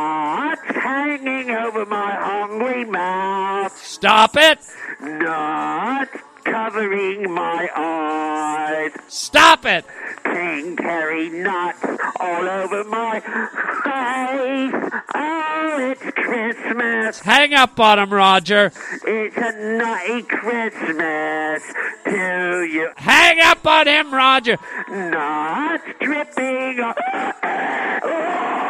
hanging 1.18 1.50
over 1.50 1.86
my 1.86 2.12
hungry 2.12 2.84
mouth. 2.84 3.76
Stop 3.76 4.36
it! 4.36 4.58
Nuts 5.00 6.16
covering 6.44 7.32
my 7.32 7.68
eyes. 7.76 8.92
Stop 9.08 9.64
it! 9.66 9.84
Hairy 10.24 11.30
nuts 11.30 11.84
all 12.20 12.48
over 12.48 12.84
my 12.84 13.20
face. 13.20 14.92
Oh, 15.14 15.76
it's 15.80 16.02
Christmas. 16.16 17.20
Hang 17.20 17.54
up 17.54 17.78
on 17.78 17.98
him, 17.98 18.12
Roger. 18.12 18.72
It's 19.06 19.36
a 19.36 19.78
nutty 19.78 20.22
Christmas 20.22 21.62
to 22.04 22.68
you. 22.70 22.90
Hang 22.96 23.40
up 23.40 23.66
on 23.66 23.86
him, 23.86 24.12
Roger. 24.12 24.58
Nuts 24.88 25.84
dripping. 26.00 26.80
Oh, 26.80 28.63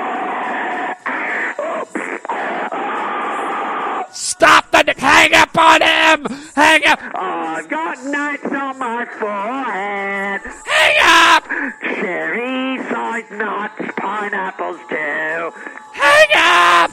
Stop 4.15 4.71
the. 4.71 4.95
Hang 4.97 5.35
up 5.35 5.59
on 5.59 5.83
him! 5.83 6.27
Hang 6.55 6.87
up! 6.87 7.01
I've 7.15 7.69
got 7.69 8.05
nuts 8.05 8.45
on 8.45 8.79
my 8.79 9.05
forehead. 9.07 10.41
Hang 10.65 10.97
up! 11.03 11.45
Cherry 11.83 12.79
side 12.85 13.31
nuts, 13.33 13.93
pineapples 13.97 14.79
too. 14.89 15.53
Hang 15.93 16.29
up! 16.37 16.91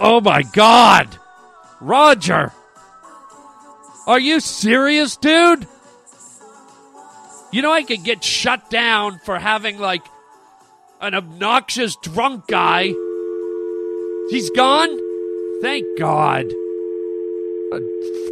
Oh 0.00 0.20
my 0.22 0.42
god! 0.42 1.18
Roger! 1.80 2.52
Are 4.06 4.20
you 4.20 4.40
serious, 4.40 5.16
dude? 5.16 5.66
You 7.52 7.60
know 7.60 7.72
I 7.72 7.82
could 7.82 8.04
get 8.04 8.24
shut 8.24 8.70
down 8.70 9.18
for 9.18 9.38
having, 9.38 9.78
like, 9.78 10.06
an 11.00 11.14
obnoxious 11.14 11.96
drunk 11.96 12.46
guy. 12.46 12.94
He's 14.28 14.50
gone? 14.50 14.90
Thank 15.62 15.98
God. 15.98 16.46
A 17.72 17.80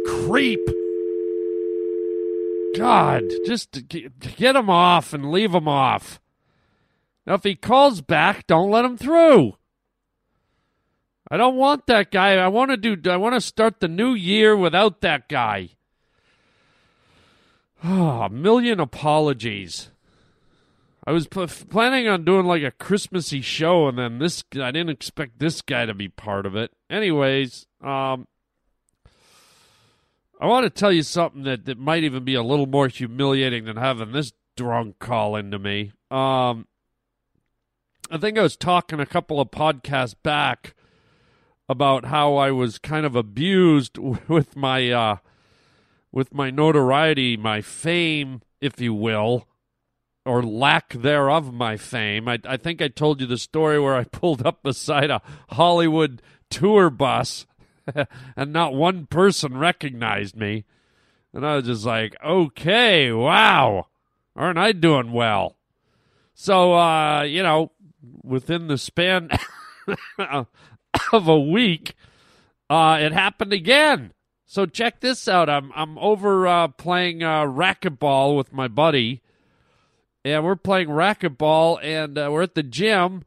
creep. 0.07 0.59
God, 2.75 3.23
just 3.45 3.87
get 3.87 4.55
him 4.55 4.69
off 4.69 5.13
and 5.13 5.31
leave 5.31 5.55
him 5.55 5.67
off. 5.67 6.19
Now, 7.25 7.35
if 7.35 7.43
he 7.43 7.55
calls 7.55 8.01
back, 8.01 8.45
don't 8.47 8.69
let 8.69 8.83
him 8.85 8.97
through. 8.97 9.55
I 11.31 11.37
don't 11.37 11.55
want 11.55 11.87
that 11.87 12.11
guy. 12.11 12.35
I 12.35 12.49
want 12.49 12.71
to 12.71 12.77
do. 12.77 13.09
I 13.09 13.17
want 13.17 13.33
to 13.33 13.41
start 13.41 13.79
the 13.79 13.87
new 13.87 14.13
year 14.13 14.55
without 14.55 15.01
that 15.01 15.27
guy. 15.27 15.69
Oh, 17.83 18.21
a 18.21 18.29
million 18.29 18.79
apologies. 18.79 19.89
I 21.07 21.11
was 21.11 21.27
p- 21.27 21.45
planning 21.45 22.07
on 22.07 22.25
doing 22.25 22.45
like 22.45 22.63
a 22.63 22.71
Christmassy 22.71 23.41
show, 23.41 23.87
and 23.87 23.97
then 23.97 24.19
this. 24.19 24.43
I 24.53 24.71
didn't 24.71 24.89
expect 24.89 25.39
this 25.39 25.61
guy 25.61 25.85
to 25.85 25.93
be 25.93 26.07
part 26.07 26.45
of 26.45 26.55
it. 26.55 26.71
Anyways, 26.89 27.67
um, 27.81 28.27
I 30.39 30.47
want 30.47 30.63
to 30.65 30.69
tell 30.69 30.91
you 30.91 31.03
something 31.03 31.43
that, 31.43 31.65
that 31.65 31.77
might 31.77 32.03
even 32.03 32.25
be 32.25 32.35
a 32.35 32.43
little 32.43 32.65
more 32.65 32.87
humiliating 32.87 33.65
than 33.65 33.77
having 33.77 34.11
this 34.11 34.33
drunk 34.57 34.99
call 34.99 35.35
into 35.35 35.59
me. 35.59 35.91
Um, 36.09 36.67
I 38.09 38.17
think 38.17 38.37
I 38.37 38.43
was 38.43 38.57
talking 38.57 38.99
a 38.99 39.05
couple 39.05 39.39
of 39.39 39.51
podcasts 39.51 40.15
back 40.21 40.75
about 41.69 42.05
how 42.05 42.35
I 42.35 42.51
was 42.51 42.77
kind 42.77 43.05
of 43.05 43.15
abused 43.15 43.97
with 44.27 44.55
my 44.55 44.91
uh, 44.91 45.17
with 46.11 46.33
my 46.33 46.49
notoriety, 46.49 47.37
my 47.37 47.61
fame, 47.61 48.41
if 48.59 48.79
you 48.79 48.93
will, 48.93 49.47
or 50.25 50.41
lack 50.43 50.93
thereof, 50.93 51.53
my 51.53 51.77
fame. 51.77 52.27
I, 52.27 52.39
I 52.45 52.57
think 52.57 52.81
I 52.81 52.87
told 52.87 53.21
you 53.21 53.27
the 53.27 53.37
story 53.37 53.79
where 53.79 53.95
I 53.95 54.03
pulled 54.11 54.45
up 54.45 54.63
beside 54.63 55.09
a 55.09 55.21
Hollywood 55.49 56.21
tour 56.49 56.89
bus 56.89 57.45
and 58.35 58.51
not 58.51 58.73
one 58.73 59.05
person 59.05 59.57
recognized 59.57 60.35
me. 60.35 60.65
And 61.33 61.45
I 61.45 61.55
was 61.57 61.65
just 61.65 61.85
like, 61.85 62.15
okay, 62.23 63.11
wow, 63.11 63.87
aren't 64.35 64.57
I 64.57 64.71
doing 64.71 65.11
well? 65.11 65.57
So, 66.33 66.73
uh, 66.73 67.23
you 67.23 67.43
know, 67.43 67.71
within 68.23 68.67
the 68.67 68.77
span 68.77 69.29
of 71.11 71.27
a 71.27 71.39
week, 71.39 71.95
uh, 72.69 72.97
it 73.01 73.11
happened 73.11 73.53
again. 73.53 74.13
So 74.45 74.65
check 74.65 75.01
this 75.01 75.27
out. 75.27 75.49
I'm 75.49 75.71
I'm 75.75 75.97
over 75.97 76.47
uh, 76.47 76.67
playing 76.69 77.23
uh, 77.23 77.43
racquetball 77.43 78.37
with 78.37 78.53
my 78.53 78.67
buddy, 78.67 79.21
and 80.25 80.43
we're 80.43 80.55
playing 80.55 80.87
racquetball, 80.87 81.77
and 81.83 82.17
uh, 82.17 82.29
we're 82.31 82.41
at 82.41 82.55
the 82.55 82.63
gym, 82.63 83.23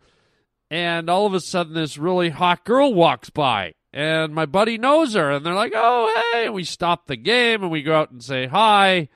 and 0.69 1.09
all 1.09 1.27
of 1.27 1.33
a 1.33 1.41
sudden 1.41 1.73
this 1.73 1.97
really 1.97 2.31
hot 2.31 2.65
girl 2.65 2.93
walks 2.93 3.31
by, 3.31 3.75
and 3.93 4.35
my 4.35 4.45
buddy 4.45 4.77
knows 4.77 5.15
her, 5.15 5.31
and 5.31 5.47
they're 5.47 5.55
like, 5.55 5.73
"Oh, 5.77 6.13
hey!" 6.33 6.47
And 6.47 6.55
we 6.55 6.65
stop 6.65 7.07
the 7.07 7.17
game, 7.17 7.63
and 7.63 7.71
we 7.71 7.85
go 7.85 7.97
out 7.97 8.11
and 8.11 8.23
say 8.23 8.49
hi, 8.49 9.09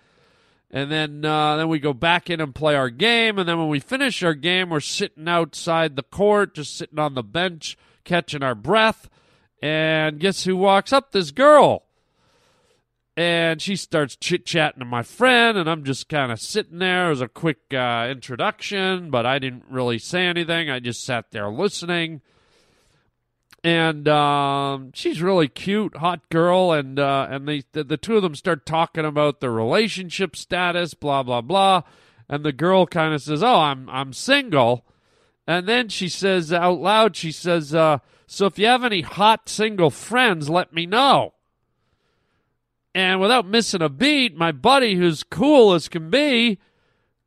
and 0.71 0.93
then 0.93 1.25
uh, 1.25 1.57
then 1.57 1.69
we 1.69 1.81
go 1.81 1.93
back 1.93 2.31
in 2.31 2.41
and 2.41 2.55
play 2.55 2.77
our 2.77 2.89
game, 2.89 3.37
and 3.37 3.49
then 3.49 3.59
when 3.59 3.69
we 3.69 3.81
finish 3.81 4.23
our 4.23 4.35
game, 4.35 4.71
we're 4.71 4.79
sitting 4.79 5.27
outside 5.27 5.97
the 5.97 6.05
court, 6.05 6.55
just 6.55 6.77
sitting 6.77 7.01
on 7.01 7.15
the 7.15 7.25
bench, 7.25 7.77
catching 8.05 8.45
our 8.45 8.55
breath, 8.55 9.11
and 9.61 10.21
guess 10.21 10.45
who 10.45 10.57
walks 10.57 10.93
up? 10.93 11.11
This 11.11 11.33
girl 11.33 11.83
and 13.17 13.61
she 13.61 13.77
starts 13.77 14.17
chit 14.17 14.47
chatting 14.47 14.81
to 14.81 14.87
my 14.87 15.03
friend, 15.03 15.59
and 15.59 15.69
I'm 15.69 15.85
just 15.85 16.09
kind 16.09 16.33
of 16.33 16.41
sitting 16.41 16.79
there. 16.79 17.11
Was 17.11 17.21
a 17.21 17.29
quick 17.29 17.59
uh, 17.73 18.09
introduction, 18.11 19.11
but 19.11 19.27
I 19.27 19.39
didn't 19.39 19.65
really 19.69 19.99
say 19.99 20.25
anything. 20.27 20.71
I 20.71 20.81
just 20.81 21.05
sat 21.05 21.31
there 21.31 21.51
listening. 21.51 22.23
And 23.65 24.09
um, 24.09 24.91
she's 24.93 25.23
really 25.23 25.47
cute, 25.47 25.99
hot 25.99 26.29
girl, 26.31 26.73
and 26.73 26.99
uh, 26.99 27.29
and 27.31 27.47
they 27.47 27.63
the, 27.73 27.85
the 27.85 27.97
two 27.97 28.17
of 28.17 28.23
them 28.23 28.35
start 28.35 28.67
talking 28.67 29.05
about 29.05 29.41
their 29.41 29.53
relationship 29.53 30.35
status, 30.35 30.95
blah 30.95 31.23
blah 31.23 31.43
blah. 31.43 31.83
And 32.29 32.45
the 32.45 32.53
girl 32.53 32.87
kind 32.87 33.15
of 33.15 33.23
says, 33.23 33.43
"Oh, 33.43 33.61
I'm 33.61 33.89
I'm 33.89 34.13
single," 34.15 34.85
and 35.47 35.69
then 35.69 35.91
she 35.91 36.09
says 36.09 36.53
out 36.53 36.81
loud, 36.81 37.15
she 37.15 37.31
says, 37.31 37.73
uh, 37.73 37.99
"So 38.27 38.47
if 38.47 38.59
you 38.59 38.67
have 38.67 38.83
any 38.83 39.03
hot 39.03 39.49
single 39.49 39.91
friends, 39.91 40.51
let 40.51 40.73
me 40.73 40.87
know." 40.87 41.35
And 42.95 43.21
without 43.21 43.47
missing 43.47 43.83
a 43.83 43.89
beat, 43.89 44.37
my 44.37 44.53
buddy, 44.53 44.97
who's 44.97 45.23
cool 45.23 45.73
as 45.73 45.89
can 45.89 46.11
be, 46.11 46.59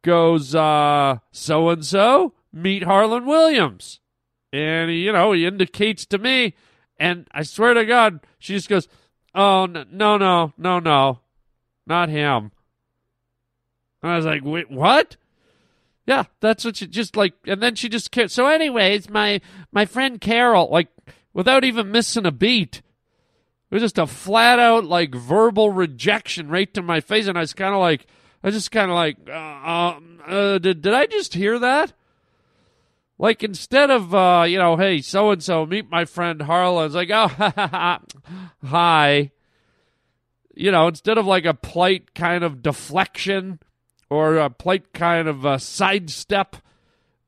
goes, 0.04 0.54
uh, 0.54 1.18
so 1.32 1.70
and 1.70 1.84
so, 1.84 2.34
meet 2.54 2.84
Harland 2.84 3.26
Williams. 3.26 4.00
And, 4.54 4.92
you 4.92 5.12
know, 5.12 5.32
he 5.32 5.46
indicates 5.46 6.06
to 6.08 6.18
me, 6.18 6.54
and 6.98 7.28
I 7.32 7.44
swear 7.44 7.74
to 7.74 7.86
God, 7.86 8.20
she 8.38 8.54
just 8.54 8.70
goes, 8.70 8.88
oh, 9.34 9.66
no, 9.66 9.84
no, 9.92 10.18
no, 10.18 10.54
no, 10.58 10.80
no, 10.80 11.20
not 11.88 12.10
him. 12.10 12.52
And 14.04 14.12
I 14.12 14.16
was 14.18 14.26
like, 14.26 14.42
wait, 14.46 14.70
what? 14.70 15.18
Yeah, 16.06 16.26
that's 16.40 16.64
what 16.64 16.78
she 16.78 16.86
just 16.86 17.18
like, 17.18 17.34
and 17.48 17.62
then 17.62 17.74
she 17.74 17.90
just, 17.90 18.14
so 18.30 18.48
anyways, 18.48 19.10
my, 19.10 19.42
my 19.72 19.86
friend 19.86 20.22
Carol, 20.22 20.70
like, 20.72 20.90
without 21.34 21.64
even 21.64 21.92
missing 21.92 22.28
a 22.28 22.32
beat, 22.32 22.84
was 23.76 23.84
just 23.84 23.98
a 23.98 24.08
flat 24.08 24.58
out 24.58 24.86
like 24.86 25.14
verbal 25.14 25.70
rejection 25.70 26.48
right 26.48 26.74
to 26.74 26.82
my 26.82 27.02
face, 27.02 27.28
and 27.28 27.38
I 27.38 27.42
was 27.42 27.54
kind 27.54 27.74
of 27.74 27.82
like, 27.82 28.08
I 28.42 28.48
was 28.48 28.56
just 28.56 28.72
kind 28.72 28.90
of 28.90 28.96
like, 28.96 29.18
uh, 29.28 29.32
uh, 29.32 30.00
uh, 30.26 30.58
did 30.60 30.82
did 30.82 30.94
I 30.94 31.06
just 31.08 31.34
hear 31.34 31.60
that? 31.60 31.92
Like 33.18 33.44
instead 33.44 33.92
of 33.92 34.16
uh, 34.16 34.46
you 34.48 34.58
know, 34.58 34.78
hey, 34.78 35.02
so 35.02 35.30
and 35.32 35.44
so, 35.44 35.66
meet 35.66 35.90
my 35.90 36.06
friend 36.06 36.42
Harland. 36.42 36.86
It's 36.86 36.96
like, 36.96 37.12
oh, 37.12 37.28
hi. 38.64 39.32
You 40.54 40.72
know, 40.72 40.88
instead 40.88 41.18
of 41.18 41.26
like 41.26 41.44
a 41.44 41.54
polite 41.54 42.14
kind 42.16 42.46
of 42.46 42.62
deflection 42.62 43.60
or 44.10 44.38
a 44.38 44.50
polite 44.50 44.94
kind 44.94 45.28
of 45.28 45.44
a 45.44 45.60
sidestep, 45.60 46.56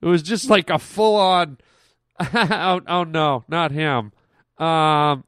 it 0.01 0.05
was 0.05 0.23
just 0.23 0.49
like 0.49 0.69
a 0.69 0.79
full 0.79 1.17
on. 1.17 1.57
oh, 2.33 2.79
oh 2.87 3.03
no, 3.03 3.43
not 3.49 3.71
him. 3.71 4.13
Um, 4.57 5.25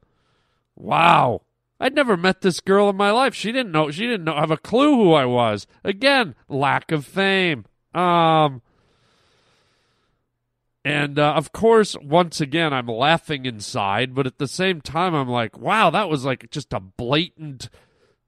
Wow. 0.80 1.42
I'd 1.80 1.94
never 1.94 2.18
met 2.18 2.42
this 2.42 2.60
girl 2.60 2.90
in 2.90 2.96
my 2.96 3.12
life. 3.12 3.36
She 3.36 3.52
didn't 3.52 3.72
know 3.72 3.92
she 3.92 4.08
didn't 4.08 4.24
know 4.24 4.36
have 4.36 4.52
a 4.52 4.58
clue 4.58 4.96
who 4.96 5.14
I 5.14 5.26
was. 5.26 5.68
Again, 5.84 6.36
lack 6.48 6.92
of 6.92 7.06
fame. 7.06 7.66
Um 7.94 8.62
and 10.84 11.20
uh, 11.20 11.34
of 11.34 11.52
course, 11.52 11.96
once 12.02 12.40
again, 12.42 12.74
I'm 12.74 12.88
laughing 12.88 13.46
inside, 13.46 14.16
but 14.16 14.26
at 14.26 14.38
the 14.38 14.48
same 14.48 14.80
time, 14.80 15.14
I'm 15.14 15.28
like, 15.28 15.58
wow, 15.58 15.90
that 15.90 16.10
was 16.10 16.24
like 16.24 16.50
just 16.52 16.74
a 16.74 16.80
blatant 16.80 17.70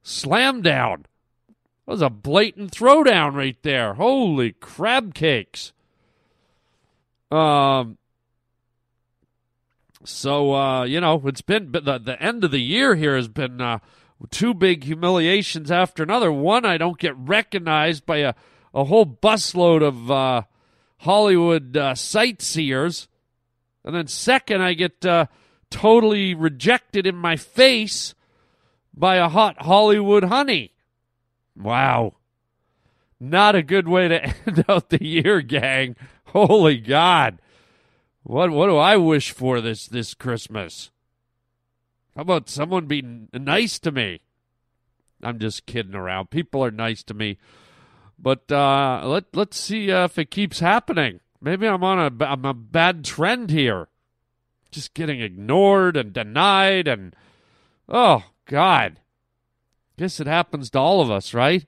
slam 0.04 0.62
down. 0.62 1.06
That 1.86 1.91
was 1.93 2.02
a 2.02 2.10
blatant 2.10 2.71
throwdown 2.71 3.36
right 3.36 3.58
there. 3.63 3.93
Holy 3.93 4.52
crab 4.52 5.13
cakes. 5.13 5.71
Um, 7.32 7.97
so 10.04 10.54
uh, 10.54 10.84
you 10.84 11.02
know, 11.02 11.22
it's 11.26 11.42
been 11.42 11.72
the 11.72 12.00
the 12.00 12.22
end 12.22 12.44
of 12.44 12.52
the 12.52 12.62
year 12.62 12.96
here 12.96 13.16
has 13.16 13.28
been 13.28 13.62
uh, 13.62 13.80
two 14.30 14.54
big 14.54 14.84
humiliations 14.84 15.72
after 15.72 16.04
another. 16.04 16.32
One, 16.32 16.66
I 16.66 16.78
don't 16.78 17.00
get 17.00 17.18
recognized 17.18 18.06
by 18.06 18.18
a 18.18 18.34
a 18.74 18.86
whole 18.86 19.06
busload 19.06 19.84
of 19.86 20.10
uh, 20.10 20.44
Hollywood 21.00 21.76
uh, 21.76 21.96
sightseers, 21.96 23.08
and 23.84 23.96
then 23.96 24.08
second, 24.08 24.62
I 24.62 24.74
get 24.74 25.06
uh, 25.06 25.26
totally 25.70 26.36
rejected 26.36 27.08
in 27.08 27.16
my 27.16 27.36
face 27.36 28.14
by 28.94 29.16
a 29.16 29.30
hot 29.30 29.64
Hollywood 29.64 30.26
honey. 30.26 30.74
Wow. 31.56 32.16
Not 33.20 33.56
a 33.56 33.64
good 33.64 33.88
way 33.88 34.08
to 34.08 34.24
end 34.48 34.66
out 34.68 34.90
the 34.90 35.04
year, 35.04 35.42
gang. 35.42 35.96
Holy 36.26 36.78
God. 36.78 37.40
What 38.23 38.51
what 38.51 38.67
do 38.67 38.77
I 38.77 38.97
wish 38.97 39.31
for 39.31 39.62
this 39.62 39.88
this 39.88 40.13
Christmas? 40.13 40.91
How 42.15 42.21
about 42.21 42.49
someone 42.49 42.86
be 42.86 43.01
nice 43.34 43.79
to 43.79 43.91
me? 43.91 44.21
I'm 45.23 45.39
just 45.39 45.65
kidding 45.65 45.95
around. 45.95 46.29
People 46.29 46.63
are 46.63 46.71
nice 46.71 47.03
to 47.03 47.13
me, 47.13 47.38
but 48.19 48.51
uh, 48.51 49.01
let 49.05 49.25
let's 49.36 49.57
see 49.57 49.91
uh, 49.91 50.05
if 50.05 50.19
it 50.19 50.31
keeps 50.31 50.60
happening. 50.60 51.19
Maybe 51.41 51.67
I'm 51.67 51.84
on 51.84 51.99
a 51.99 52.25
I'm 52.25 52.45
a 52.45 52.53
bad 52.53 53.03
trend 53.03 53.49
here. 53.49 53.88
Just 54.71 54.93
getting 54.93 55.19
ignored 55.19 55.97
and 55.97 56.13
denied 56.13 56.88
and 56.88 57.15
oh 57.89 58.23
God. 58.45 58.99
Guess 59.97 60.19
it 60.19 60.27
happens 60.27 60.69
to 60.71 60.79
all 60.79 61.01
of 61.01 61.12
us, 61.12 61.34
right? 61.34 61.65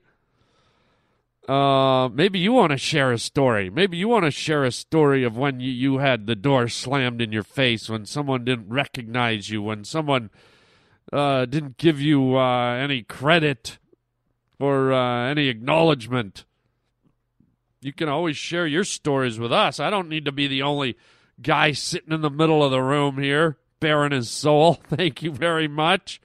Uh, 1.48 2.08
maybe 2.10 2.40
you 2.40 2.54
want 2.54 2.72
to 2.72 2.78
share 2.78 3.12
a 3.12 3.18
story. 3.18 3.70
Maybe 3.70 3.98
you 3.98 4.08
want 4.08 4.24
to 4.26 4.32
share 4.32 4.64
a 4.64 4.72
story 4.72 5.26
of 5.26 5.38
when 5.38 5.60
you, 5.60 5.72
you 5.72 5.98
had 5.98 6.26
the 6.26 6.36
door 6.36 6.70
slammed 6.70 7.22
in 7.22 7.34
your 7.34 7.44
face, 7.44 7.90
when 7.90 8.06
someone 8.06 8.46
didn't 8.46 8.70
recognize 8.70 9.50
you, 9.50 9.62
when 9.62 9.84
someone 9.84 10.30
uh, 11.12 11.46
didn't 11.46 11.78
give 11.78 12.00
you 12.00 12.38
uh, 12.38 12.76
any 12.76 13.04
credit 13.04 13.78
or 14.58 14.94
uh, 14.94 15.30
any 15.30 15.50
acknowledgement. 15.50 16.46
You 17.82 17.92
can 17.92 18.08
always 18.08 18.38
share 18.38 18.66
your 18.66 18.86
stories 18.86 19.38
with 19.38 19.52
us. 19.52 19.82
I 19.82 19.90
don't 19.90 20.08
need 20.08 20.24
to 20.24 20.32
be 20.32 20.48
the 20.48 20.62
only 20.62 20.96
guy 21.42 21.74
sitting 21.74 22.14
in 22.14 22.22
the 22.22 22.30
middle 22.30 22.64
of 22.64 22.72
the 22.72 22.82
room 22.82 23.22
here, 23.22 23.58
bearing 23.82 24.14
his 24.14 24.30
soul. 24.30 24.76
Thank 24.88 25.22
you 25.22 25.32
very 25.32 25.68
much. 25.68 26.22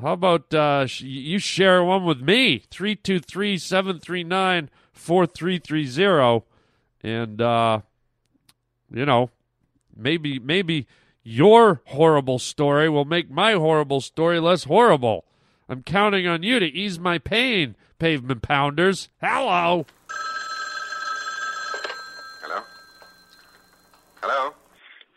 How 0.00 0.12
about 0.12 0.54
uh, 0.54 0.86
you 0.98 1.40
share 1.40 1.82
one 1.82 2.04
with 2.04 2.20
me? 2.20 2.62
323 2.70 3.58
739 3.58 4.70
4330. 4.92 6.44
And, 7.02 7.40
uh, 7.40 7.80
you 8.92 9.04
know, 9.04 9.30
maybe, 9.96 10.38
maybe 10.38 10.86
your 11.24 11.82
horrible 11.86 12.38
story 12.38 12.88
will 12.88 13.04
make 13.04 13.28
my 13.28 13.52
horrible 13.52 14.00
story 14.00 14.38
less 14.38 14.64
horrible. 14.64 15.24
I'm 15.68 15.82
counting 15.82 16.28
on 16.28 16.44
you 16.44 16.60
to 16.60 16.66
ease 16.66 17.00
my 17.00 17.18
pain, 17.18 17.74
pavement 17.98 18.42
pounders. 18.42 19.08
Hello. 19.20 19.84
Hello. 22.40 22.60
Hello. 24.22 24.54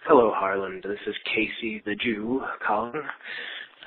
Hello, 0.05 0.33
Harland. 0.35 0.83
This 0.83 0.99
is 1.05 1.15
Casey 1.23 1.83
the 1.85 1.95
Jew 1.95 2.43
calling. 2.65 3.03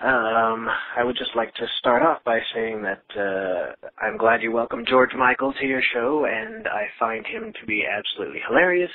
Um, 0.02 0.68
I 0.96 1.04
would 1.04 1.16
just 1.16 1.36
like 1.36 1.54
to 1.54 1.66
start 1.78 2.02
off 2.02 2.18
by 2.24 2.40
saying 2.52 2.82
that 2.82 3.04
uh, 3.16 3.88
I'm 4.04 4.16
glad 4.18 4.42
you 4.42 4.50
welcomed 4.50 4.88
George 4.88 5.14
Michael 5.16 5.54
to 5.54 5.66
your 5.66 5.82
show, 5.94 6.26
and 6.26 6.66
I 6.66 6.86
find 6.98 7.24
him 7.24 7.52
to 7.60 7.66
be 7.66 7.84
absolutely 7.86 8.40
hilarious, 8.46 8.90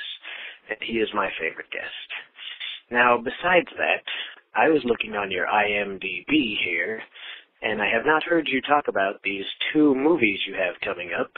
and 0.68 0.78
he 0.82 0.98
is 0.98 1.08
my 1.14 1.30
favorite 1.40 1.70
guest. 1.72 2.08
Now, 2.90 3.16
besides 3.16 3.68
that, 3.78 4.04
I 4.54 4.68
was 4.68 4.82
looking 4.84 5.16
on 5.16 5.30
your 5.30 5.46
IMDb 5.46 6.56
here, 6.64 7.00
and 7.62 7.80
I 7.80 7.88
have 7.88 8.04
not 8.04 8.22
heard 8.22 8.46
you 8.46 8.60
talk 8.60 8.88
about 8.88 9.22
these 9.24 9.44
two 9.72 9.94
movies 9.94 10.40
you 10.46 10.54
have 10.54 10.74
coming 10.84 11.10
up. 11.18 11.30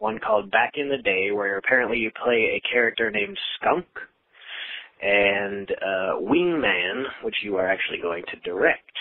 One 0.00 0.18
called 0.18 0.50
Back 0.50 0.72
in 0.74 0.88
the 0.88 1.02
Day, 1.02 1.30
where 1.30 1.56
apparently 1.56 1.98
you 1.98 2.10
play 2.10 2.56
a 2.58 2.68
character 2.72 3.12
named 3.12 3.38
Skunk, 3.56 3.86
and 5.04 5.70
uh, 5.70 6.16
Wingman, 6.20 7.04
which 7.22 7.34
you 7.42 7.56
are 7.56 7.68
actually 7.68 7.98
going 8.00 8.24
to 8.30 8.40
direct. 8.40 8.96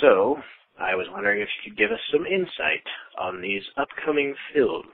So, 0.00 0.36
I 0.80 0.94
was 0.94 1.06
wondering 1.12 1.40
if 1.40 1.48
you 1.64 1.70
could 1.70 1.78
give 1.78 1.92
us 1.92 2.00
some 2.12 2.26
insight 2.26 2.84
on 3.18 3.40
these 3.40 3.62
upcoming 3.76 4.34
films. 4.52 4.84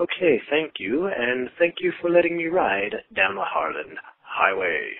Okay, 0.00 0.40
thank 0.50 0.74
you, 0.78 1.06
and 1.06 1.48
thank 1.58 1.76
you 1.80 1.92
for 2.00 2.10
letting 2.10 2.36
me 2.36 2.46
ride 2.46 2.94
down 3.14 3.36
the 3.36 3.44
Harland 3.44 3.96
Highway. 4.22 4.90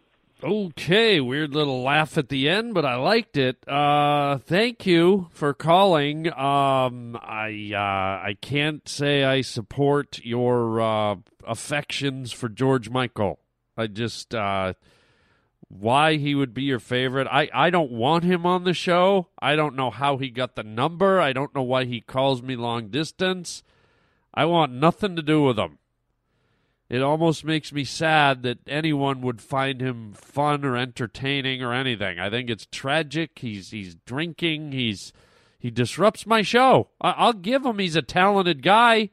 Okay, 0.42 1.18
weird 1.18 1.52
little 1.52 1.82
laugh 1.82 2.16
at 2.16 2.28
the 2.28 2.48
end, 2.48 2.72
but 2.72 2.84
I 2.84 2.94
liked 2.94 3.36
it. 3.36 3.68
Uh, 3.68 4.38
thank 4.38 4.86
you 4.86 5.26
for 5.32 5.52
calling. 5.52 6.28
Um, 6.28 7.18
I 7.20 7.72
uh, 7.74 8.24
I 8.24 8.36
can't 8.40 8.88
say 8.88 9.24
I 9.24 9.40
support 9.40 10.20
your 10.22 10.80
uh, 10.80 11.16
affections 11.44 12.30
for 12.30 12.48
George 12.48 12.88
Michael. 12.88 13.40
I 13.76 13.88
just 13.88 14.32
uh, 14.32 14.74
why 15.66 16.18
he 16.18 16.36
would 16.36 16.54
be 16.54 16.62
your 16.62 16.78
favorite. 16.78 17.26
I 17.28 17.50
I 17.52 17.70
don't 17.70 17.90
want 17.90 18.22
him 18.22 18.46
on 18.46 18.62
the 18.62 18.74
show. 18.74 19.26
I 19.42 19.56
don't 19.56 19.74
know 19.74 19.90
how 19.90 20.18
he 20.18 20.30
got 20.30 20.54
the 20.54 20.62
number. 20.62 21.20
I 21.20 21.32
don't 21.32 21.52
know 21.52 21.64
why 21.64 21.84
he 21.84 22.00
calls 22.00 22.42
me 22.42 22.54
long 22.54 22.90
distance. 22.90 23.64
I 24.32 24.44
want 24.44 24.70
nothing 24.70 25.16
to 25.16 25.22
do 25.22 25.42
with 25.42 25.58
him. 25.58 25.78
It 26.88 27.02
almost 27.02 27.44
makes 27.44 27.70
me 27.70 27.84
sad 27.84 28.42
that 28.44 28.60
anyone 28.66 29.20
would 29.20 29.42
find 29.42 29.80
him 29.80 30.12
fun 30.14 30.64
or 30.64 30.76
entertaining 30.76 31.62
or 31.62 31.74
anything. 31.74 32.18
I 32.18 32.30
think 32.30 32.48
it's 32.48 32.66
tragic. 32.66 33.38
He's 33.40 33.70
he's 33.70 33.94
drinking. 33.94 34.72
He's 34.72 35.12
he 35.58 35.70
disrupts 35.70 36.26
my 36.26 36.40
show. 36.40 36.88
I, 37.00 37.26
will 37.26 37.34
give 37.34 37.66
him 37.66 37.78
he's 37.78 37.96
a 37.96 38.00
talented 38.02 38.62
guy, 38.62 39.10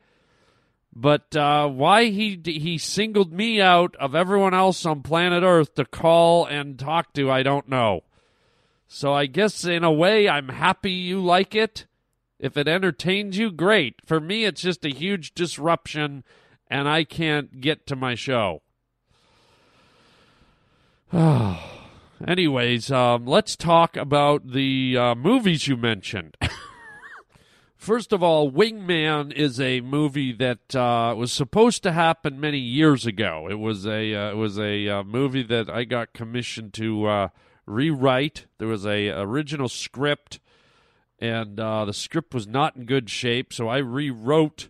but 0.95 1.35
uh, 1.35 1.67
why 1.67 2.05
he 2.05 2.39
he 2.45 2.77
singled 2.77 3.33
me 3.33 3.59
out 3.59 3.93
of 3.97 4.15
everyone 4.15 4.53
else 4.53 4.85
on 4.85 5.01
planet 5.01 5.43
Earth 5.43 5.75
to 5.75 5.83
call 5.83 6.45
and 6.45 6.79
talk 6.79 7.11
to, 7.13 7.29
I 7.29 7.43
don't 7.43 7.67
know. 7.67 8.03
So 8.87 9.11
I 9.11 9.25
guess 9.25 9.65
in 9.65 9.83
a 9.83 9.91
way, 9.91 10.29
I'm 10.29 10.47
happy 10.47 10.91
you 10.91 11.21
like 11.21 11.53
it. 11.55 11.87
If 12.39 12.55
it 12.55 12.69
entertains 12.69 13.37
you, 13.37 13.51
great. 13.51 13.95
For 14.05 14.21
me, 14.21 14.45
it's 14.45 14.61
just 14.61 14.85
a 14.85 14.89
huge 14.89 15.33
disruption 15.33 16.23
and 16.67 16.87
I 16.87 17.03
can't 17.03 17.61
get 17.61 17.85
to 17.87 17.95
my 17.95 18.15
show. 18.15 18.61
Anyways, 22.27 22.91
um, 22.91 23.25
let's 23.25 23.55
talk 23.55 23.95
about 23.95 24.51
the 24.51 24.97
uh, 24.97 25.15
movies 25.15 25.67
you 25.67 25.77
mentioned. 25.77 26.37
First 27.77 28.11
of 28.11 28.23
all, 28.23 28.51
Wingman 28.51 29.31
is 29.31 29.59
a 29.59 29.81
movie 29.81 30.33
that 30.33 30.75
uh, 30.75 31.13
was 31.15 31.31
supposed 31.31 31.83
to 31.83 31.91
happen 31.91 32.39
many 32.39 32.57
years 32.57 33.05
ago. 33.05 33.47
It 33.49 33.59
was 33.59 33.85
a 33.85 34.15
uh, 34.15 34.31
it 34.31 34.37
was 34.37 34.57
a 34.57 34.89
uh, 34.89 35.03
movie 35.03 35.43
that 35.43 35.69
I 35.69 35.83
got 35.83 36.11
commissioned 36.11 36.73
to 36.75 37.05
uh, 37.05 37.27
rewrite. 37.67 38.47
There 38.57 38.67
was 38.67 38.87
a 38.87 39.09
original 39.09 39.69
script, 39.69 40.39
and 41.19 41.59
uh, 41.59 41.85
the 41.85 41.93
script 41.93 42.33
was 42.33 42.47
not 42.47 42.75
in 42.75 42.85
good 42.85 43.09
shape, 43.09 43.53
so 43.53 43.67
I 43.67 43.77
rewrote 43.77 44.69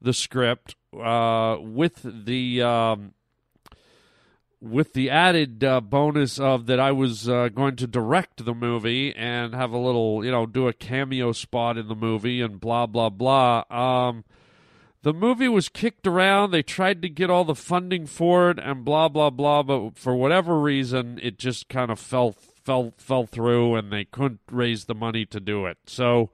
the 0.00 0.12
script 0.12 0.76
uh, 1.00 1.58
with 1.60 2.00
the 2.04 2.62
um, 2.62 3.12
with 4.60 4.94
the 4.94 5.10
added 5.10 5.62
uh, 5.62 5.80
bonus 5.80 6.38
of 6.38 6.66
that 6.66 6.80
I 6.80 6.92
was 6.92 7.28
uh, 7.28 7.48
going 7.48 7.76
to 7.76 7.86
direct 7.86 8.44
the 8.44 8.54
movie 8.54 9.14
and 9.14 9.54
have 9.54 9.72
a 9.72 9.78
little, 9.78 10.24
you 10.24 10.30
know, 10.30 10.46
do 10.46 10.66
a 10.68 10.72
cameo 10.72 11.32
spot 11.32 11.76
in 11.76 11.88
the 11.88 11.94
movie 11.94 12.40
and 12.40 12.60
blah 12.60 12.86
blah 12.86 13.10
blah. 13.10 13.64
Um, 13.70 14.24
the 15.02 15.12
movie 15.12 15.48
was 15.48 15.68
kicked 15.68 16.06
around. 16.06 16.50
They 16.50 16.62
tried 16.62 17.00
to 17.02 17.08
get 17.08 17.30
all 17.30 17.44
the 17.44 17.54
funding 17.54 18.06
for 18.06 18.50
it 18.50 18.58
and 18.58 18.84
blah 18.84 19.08
blah 19.08 19.30
blah, 19.30 19.62
but 19.62 19.96
for 19.96 20.16
whatever 20.16 20.58
reason, 20.58 21.20
it 21.22 21.38
just 21.38 21.68
kind 21.68 21.90
of 21.90 22.00
fell 22.00 22.32
fell 22.32 22.92
fell 22.96 23.26
through, 23.26 23.76
and 23.76 23.92
they 23.92 24.04
couldn't 24.04 24.40
raise 24.50 24.86
the 24.86 24.94
money 24.94 25.24
to 25.26 25.38
do 25.38 25.66
it. 25.66 25.78
So 25.86 26.30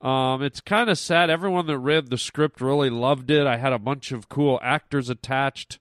um, 0.00 0.42
it's 0.42 0.60
kind 0.60 0.88
of 0.88 0.98
sad. 0.98 1.28
Everyone 1.28 1.66
that 1.66 1.78
read 1.78 2.08
the 2.08 2.18
script 2.18 2.60
really 2.60 2.90
loved 2.90 3.30
it. 3.30 3.46
I 3.46 3.58
had 3.58 3.72
a 3.72 3.78
bunch 3.78 4.12
of 4.12 4.28
cool 4.28 4.58
actors 4.62 5.10
attached 5.10 5.78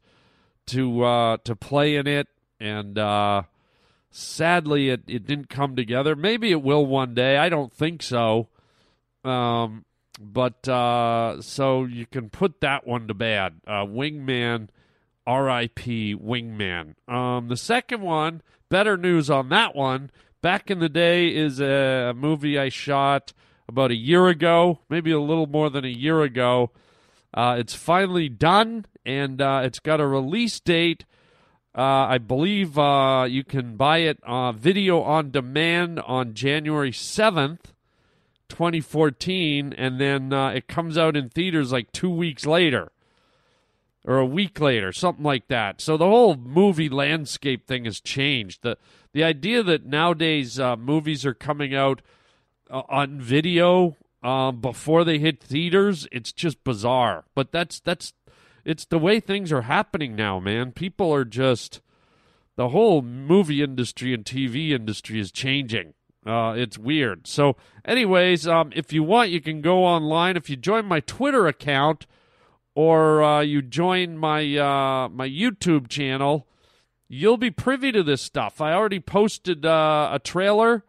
to 0.67 1.03
uh, 1.03 1.37
to 1.45 1.55
play 1.55 1.95
in 1.95 2.05
it, 2.05 2.27
and 2.59 2.97
uh, 2.97 3.43
sadly, 4.11 4.89
it, 4.89 5.03
it 5.07 5.25
didn't 5.25 5.49
come 5.49 5.75
together. 5.75 6.15
Maybe 6.15 6.51
it 6.51 6.61
will 6.61 6.85
one 6.85 7.13
day. 7.13 7.37
I 7.37 7.47
don't 7.47 7.73
think 7.73 8.01
so. 8.01 8.49
Um, 9.23 9.85
but 10.19 10.67
uh, 10.67 11.41
so 11.41 11.85
you 11.85 12.05
can 12.05 12.29
put 12.29 12.59
that 12.59 12.85
one 12.85 13.07
to 13.07 13.13
bed. 13.13 13.61
Uh, 13.65 13.85
Wingman, 13.85 14.67
R.I.P. 15.25 16.15
Wingman. 16.15 16.95
Um, 17.07 17.47
the 17.47 17.57
second 17.57 18.01
one, 18.01 18.41
better 18.67 18.97
news 18.97 19.29
on 19.29 19.47
that 19.49 19.75
one. 19.75 20.11
Back 20.41 20.69
in 20.69 20.79
the 20.79 20.89
day, 20.89 21.33
is 21.33 21.61
a 21.61 22.13
movie 22.15 22.59
I 22.59 22.69
shot 22.69 23.33
about 23.69 23.91
a 23.91 23.95
year 23.95 24.27
ago, 24.27 24.79
maybe 24.89 25.11
a 25.11 25.19
little 25.19 25.45
more 25.45 25.69
than 25.69 25.85
a 25.85 25.89
year 25.89 26.21
ago. 26.23 26.71
Uh, 27.33 27.55
it's 27.59 27.75
finally 27.75 28.27
done, 28.27 28.85
and 29.05 29.41
uh, 29.41 29.61
it's 29.63 29.79
got 29.79 30.01
a 30.01 30.07
release 30.07 30.59
date. 30.59 31.05
Uh, 31.77 32.07
I 32.09 32.17
believe 32.17 32.77
uh, 32.77 33.27
you 33.29 33.43
can 33.43 33.77
buy 33.77 33.99
it 33.99 34.19
uh, 34.23 34.51
video 34.51 35.01
on 35.01 35.29
demand 35.29 35.99
on 35.99 36.33
January 36.33 36.91
7th, 36.91 37.71
2014, 38.49 39.73
and 39.77 40.01
then 40.01 40.33
uh, 40.33 40.49
it 40.49 40.67
comes 40.67 40.97
out 40.97 41.15
in 41.15 41.29
theaters 41.29 41.71
like 41.71 41.91
two 41.91 42.09
weeks 42.09 42.45
later 42.47 42.91
or 44.03 44.17
a 44.17 44.25
week 44.25 44.59
later, 44.59 44.91
something 44.91 45.23
like 45.23 45.47
that. 45.49 45.79
So 45.79 45.95
the 45.95 46.07
whole 46.07 46.35
movie 46.35 46.89
landscape 46.89 47.67
thing 47.67 47.85
has 47.85 47.99
changed. 47.99 48.63
The 48.63 48.77
the 49.11 49.23
idea 49.23 49.61
that 49.61 49.85
nowadays 49.85 50.59
movies 50.59 51.25
are 51.25 51.35
coming 51.35 51.75
out– 51.75 52.01
uh, 52.69 52.83
on 52.89 53.19
video 53.19 53.95
um, 54.21 54.59
before 54.59 55.03
they 55.03 55.17
hit 55.17 55.41
theaters, 55.41 56.07
it's 56.11 56.31
just 56.31 56.63
bizarre. 56.63 57.25
But 57.35 57.51
that's 57.51 57.79
that's 57.79 58.13
it's 58.65 58.85
the 58.85 58.99
way 58.99 59.19
things 59.19 59.51
are 59.51 59.63
happening 59.63 60.15
now, 60.15 60.39
man. 60.39 60.71
People 60.71 61.13
are 61.13 61.25
just 61.25 61.81
the 62.55 62.69
whole 62.69 63.01
movie 63.01 63.63
industry 63.63 64.13
and 64.13 64.25
TV 64.25 64.71
industry 64.71 65.19
is 65.19 65.31
changing. 65.31 65.93
Uh, 66.25 66.53
it's 66.57 66.77
weird. 66.77 67.25
So, 67.25 67.55
anyways, 67.85 68.45
um, 68.45 68.71
if 68.75 68.91
you 68.91 69.03
want, 69.03 69.29
you 69.29 69.39
can 69.39 69.61
go 69.61 69.85
online. 69.85 70.35
If 70.35 70.49
you 70.49 70.57
join 70.57 70.85
my 70.85 70.99
Twitter 70.99 71.47
account 71.47 72.05
or 72.75 73.23
uh, 73.23 73.39
you 73.39 73.61
join 73.61 74.17
my 74.17 74.41
uh, 74.57 75.07
my 75.07 75.29
YouTube 75.29 75.87
channel, 75.87 76.45
you'll 77.07 77.37
be 77.37 77.51
privy 77.51 77.93
to 77.93 78.03
this 78.03 78.21
stuff. 78.21 78.59
I 78.59 78.73
already 78.73 78.99
posted 78.99 79.65
uh, 79.65 80.09
a 80.11 80.19
trailer 80.19 80.83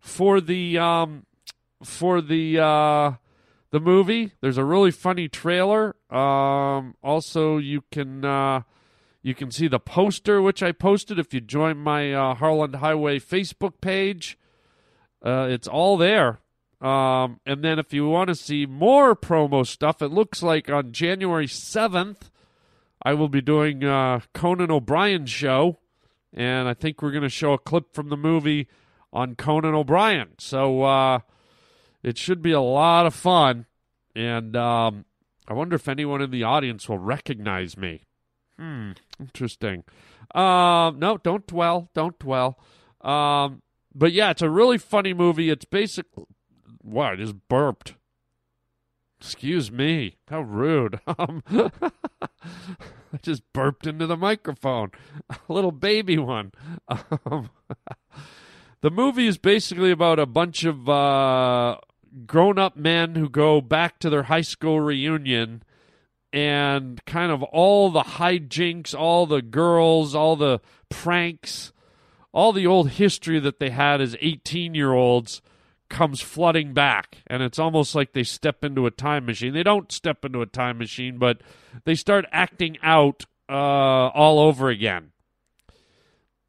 for 0.00 0.40
the 0.40 0.78
um, 0.78 1.26
for 1.84 2.20
the 2.20 2.58
uh, 2.58 3.12
the 3.70 3.80
movie. 3.80 4.32
There's 4.40 4.58
a 4.58 4.64
really 4.64 4.90
funny 4.90 5.28
trailer. 5.28 5.94
Um, 6.10 6.96
also, 7.02 7.58
you 7.58 7.84
can 7.92 8.24
uh, 8.24 8.62
you 9.22 9.34
can 9.34 9.50
see 9.50 9.68
the 9.68 9.78
poster 9.78 10.42
which 10.42 10.62
I 10.62 10.72
posted 10.72 11.18
if 11.18 11.32
you 11.32 11.40
join 11.40 11.78
my 11.78 12.12
uh, 12.12 12.34
Harland 12.34 12.76
Highway 12.76 13.18
Facebook 13.18 13.80
page. 13.80 14.38
Uh, 15.24 15.46
it's 15.50 15.68
all 15.68 15.96
there. 15.96 16.40
Um, 16.80 17.40
and 17.44 17.62
then 17.62 17.78
if 17.78 17.92
you 17.92 18.08
want 18.08 18.28
to 18.28 18.34
see 18.34 18.64
more 18.64 19.14
promo 19.14 19.66
stuff, 19.66 20.00
it 20.00 20.08
looks 20.08 20.42
like 20.42 20.70
on 20.70 20.92
January 20.92 21.46
7th, 21.46 22.30
I 23.02 23.12
will 23.12 23.28
be 23.28 23.42
doing 23.42 23.84
uh, 23.84 24.20
Conan 24.32 24.70
O'Brien's 24.70 25.28
show. 25.28 25.78
And 26.32 26.68
I 26.68 26.74
think 26.74 27.02
we're 27.02 27.10
going 27.10 27.22
to 27.22 27.28
show 27.28 27.52
a 27.52 27.58
clip 27.58 27.92
from 27.92 28.08
the 28.08 28.16
movie 28.16 28.66
on 29.12 29.34
Conan 29.34 29.74
O'Brien. 29.74 30.30
So 30.38 30.82
uh, 30.82 31.20
it 32.02 32.18
should 32.18 32.42
be 32.42 32.52
a 32.52 32.60
lot 32.60 33.06
of 33.06 33.14
fun. 33.14 33.66
And 34.14 34.56
um, 34.56 35.04
I 35.48 35.54
wonder 35.54 35.76
if 35.76 35.88
anyone 35.88 36.20
in 36.20 36.30
the 36.30 36.44
audience 36.44 36.88
will 36.88 36.98
recognize 36.98 37.76
me. 37.76 38.02
Hmm, 38.58 38.92
interesting. 39.18 39.84
Um, 40.34 40.98
no, 40.98 41.18
don't 41.22 41.46
dwell. 41.46 41.90
Don't 41.94 42.18
dwell. 42.18 42.58
Um, 43.00 43.62
but 43.94 44.12
yeah, 44.12 44.30
it's 44.30 44.42
a 44.42 44.50
really 44.50 44.78
funny 44.78 45.14
movie. 45.14 45.50
It's 45.50 45.64
basically. 45.64 46.24
Wow, 46.82 47.12
I 47.12 47.16
just 47.16 47.48
burped. 47.48 47.94
Excuse 49.20 49.70
me. 49.70 50.16
How 50.28 50.40
rude. 50.40 51.00
Um, 51.18 51.42
I 53.12 53.16
just 53.22 53.42
burped 53.52 53.86
into 53.86 54.06
the 54.06 54.16
microphone. 54.16 54.92
A 55.30 55.52
little 55.52 55.72
baby 55.72 56.16
one. 56.16 56.52
Um, 56.88 57.50
the 58.82 58.90
movie 58.90 59.26
is 59.26 59.38
basically 59.38 59.90
about 59.90 60.18
a 60.18 60.26
bunch 60.26 60.64
of 60.64 60.88
uh, 60.88 61.78
grown 62.26 62.58
up 62.58 62.76
men 62.76 63.14
who 63.14 63.28
go 63.28 63.60
back 63.60 63.98
to 63.98 64.10
their 64.10 64.24
high 64.24 64.40
school 64.40 64.80
reunion 64.80 65.62
and 66.32 67.04
kind 67.04 67.32
of 67.32 67.42
all 67.42 67.90
the 67.90 68.02
hijinks, 68.02 68.98
all 68.98 69.26
the 69.26 69.42
girls, 69.42 70.14
all 70.14 70.36
the 70.36 70.60
pranks, 70.88 71.72
all 72.32 72.52
the 72.52 72.66
old 72.66 72.90
history 72.90 73.38
that 73.40 73.58
they 73.58 73.70
had 73.70 74.00
as 74.00 74.16
18 74.20 74.74
year 74.74 74.92
olds 74.92 75.42
comes 75.88 76.20
flooding 76.20 76.72
back. 76.72 77.18
And 77.26 77.42
it's 77.42 77.58
almost 77.58 77.94
like 77.94 78.12
they 78.12 78.22
step 78.22 78.64
into 78.64 78.86
a 78.86 78.90
time 78.90 79.26
machine. 79.26 79.52
They 79.52 79.64
don't 79.64 79.90
step 79.90 80.24
into 80.24 80.40
a 80.40 80.46
time 80.46 80.78
machine, 80.78 81.18
but 81.18 81.42
they 81.84 81.96
start 81.96 82.24
acting 82.30 82.78
out 82.82 83.24
uh, 83.48 83.52
all 83.52 84.38
over 84.38 84.68
again 84.68 85.10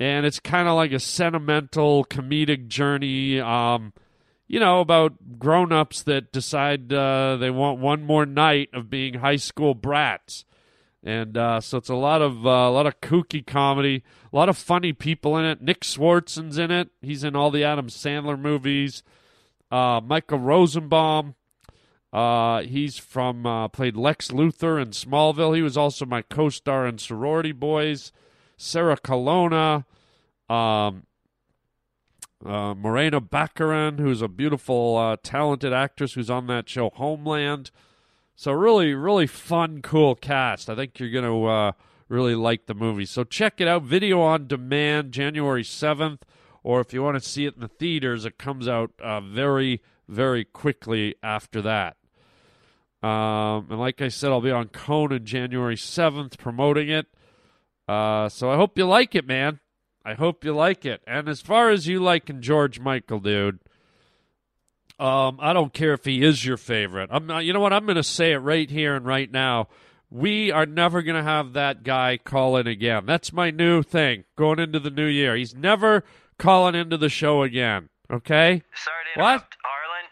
and 0.01 0.25
it's 0.25 0.39
kind 0.39 0.67
of 0.67 0.75
like 0.75 0.91
a 0.91 0.99
sentimental 0.99 2.03
comedic 2.05 2.67
journey 2.67 3.39
um, 3.39 3.93
you 4.47 4.59
know 4.59 4.81
about 4.81 5.37
grown-ups 5.37 6.03
that 6.03 6.31
decide 6.31 6.91
uh, 6.91 7.37
they 7.37 7.51
want 7.51 7.79
one 7.79 8.03
more 8.03 8.25
night 8.25 8.69
of 8.73 8.89
being 8.89 9.15
high 9.15 9.35
school 9.35 9.75
brats 9.75 10.45
and 11.03 11.37
uh, 11.37 11.59
so 11.59 11.77
it's 11.77 11.89
a 11.89 11.95
lot 11.95 12.21
of 12.21 12.45
uh, 12.45 12.49
a 12.49 12.71
lot 12.71 12.85
of 12.85 13.01
kooky 13.01 13.45
comedy, 13.45 14.03
a 14.31 14.35
lot 14.35 14.49
of 14.49 14.57
funny 14.57 14.93
people 14.93 15.35
in 15.35 15.45
it. 15.45 15.61
Nick 15.61 15.81
Swardson's 15.81 16.59
in 16.59 16.69
it; 16.69 16.89
he's 17.01 17.23
in 17.23 17.35
all 17.35 17.49
the 17.49 17.63
Adam 17.63 17.87
Sandler 17.87 18.39
movies. 18.39 19.01
Uh, 19.71 19.99
Michael 20.03 20.37
Rosenbaum, 20.37 21.33
uh, 22.13 22.61
he's 22.61 22.99
from 22.99 23.47
uh, 23.47 23.67
played 23.69 23.95
Lex 23.95 24.27
Luthor 24.27 24.79
in 24.79 24.89
Smallville. 24.89 25.55
He 25.55 25.63
was 25.63 25.75
also 25.77 26.05
my 26.05 26.21
co-star 26.21 26.85
in 26.85 26.99
Sorority 26.99 27.51
Boys. 27.51 28.11
Sarah 28.57 28.97
Colonna, 28.97 29.85
um, 30.51 31.03
uh, 32.45 32.73
Morena 32.73 33.21
Baccarin, 33.21 33.99
who's 33.99 34.21
a 34.21 34.27
beautiful, 34.27 34.97
uh, 34.97 35.17
talented 35.23 35.73
actress 35.73 36.13
who's 36.13 36.29
on 36.29 36.47
that 36.47 36.67
show 36.67 36.89
Homeland. 36.95 37.71
So 38.35 38.51
really, 38.51 38.93
really 38.93 39.27
fun, 39.27 39.81
cool 39.81 40.15
cast. 40.15 40.69
I 40.69 40.75
think 40.75 40.99
you're 40.99 41.11
going 41.11 41.25
to 41.25 41.45
uh, 41.45 41.71
really 42.09 42.35
like 42.35 42.65
the 42.65 42.73
movie. 42.73 43.05
So 43.05 43.23
check 43.23 43.61
it 43.61 43.67
out. 43.67 43.83
Video 43.83 44.19
on 44.21 44.47
demand, 44.47 45.11
January 45.11 45.63
seventh, 45.63 46.25
or 46.63 46.81
if 46.81 46.93
you 46.93 47.01
want 47.01 47.21
to 47.21 47.29
see 47.29 47.45
it 47.45 47.55
in 47.55 47.61
the 47.61 47.67
theaters, 47.67 48.25
it 48.25 48.37
comes 48.37 48.67
out 48.67 48.91
uh, 49.01 49.21
very, 49.21 49.81
very 50.07 50.43
quickly 50.43 51.15
after 51.23 51.61
that. 51.61 51.97
Um, 53.01 53.67
and 53.69 53.79
like 53.79 54.01
I 54.01 54.09
said, 54.09 54.31
I'll 54.31 54.41
be 54.41 54.51
on 54.51 54.67
Conan 54.67 55.25
January 55.25 55.77
seventh 55.77 56.37
promoting 56.37 56.89
it. 56.89 57.07
Uh, 57.87 58.29
so 58.29 58.51
I 58.51 58.57
hope 58.57 58.77
you 58.77 58.85
like 58.85 59.15
it, 59.15 59.25
man. 59.25 59.59
I 60.03 60.13
hope 60.15 60.43
you 60.43 60.53
like 60.53 60.85
it. 60.85 61.01
And 61.05 61.29
as 61.29 61.41
far 61.41 61.69
as 61.69 61.87
you 61.87 61.99
liking 61.99 62.41
George 62.41 62.79
Michael, 62.79 63.19
dude, 63.19 63.59
um, 64.99 65.37
I 65.41 65.53
don't 65.53 65.73
care 65.73 65.93
if 65.93 66.05
he 66.05 66.23
is 66.23 66.45
your 66.45 66.57
favorite. 66.57 67.09
I'm 67.11 67.25
not. 67.27 67.45
You 67.45 67.53
know 67.53 67.59
what? 67.59 67.73
I'm 67.73 67.85
going 67.85 67.95
to 67.95 68.03
say 68.03 68.33
it 68.33 68.37
right 68.37 68.69
here 68.69 68.95
and 68.95 69.05
right 69.05 69.31
now. 69.31 69.67
We 70.09 70.51
are 70.51 70.65
never 70.65 71.01
going 71.01 71.15
to 71.15 71.23
have 71.23 71.53
that 71.53 71.83
guy 71.83 72.17
call 72.17 72.57
in 72.57 72.67
again. 72.67 73.05
That's 73.05 73.31
my 73.31 73.49
new 73.49 73.81
thing 73.81 74.25
going 74.35 74.59
into 74.59 74.79
the 74.79 74.89
new 74.89 75.05
year. 75.05 75.35
He's 75.37 75.55
never 75.55 76.03
calling 76.37 76.75
into 76.75 76.97
the 76.97 77.07
show 77.07 77.43
again. 77.43 77.87
Okay? 78.11 78.61
Sorry 78.75 79.05
to 79.15 79.21
What? 79.21 79.47
Harland. 79.63 80.09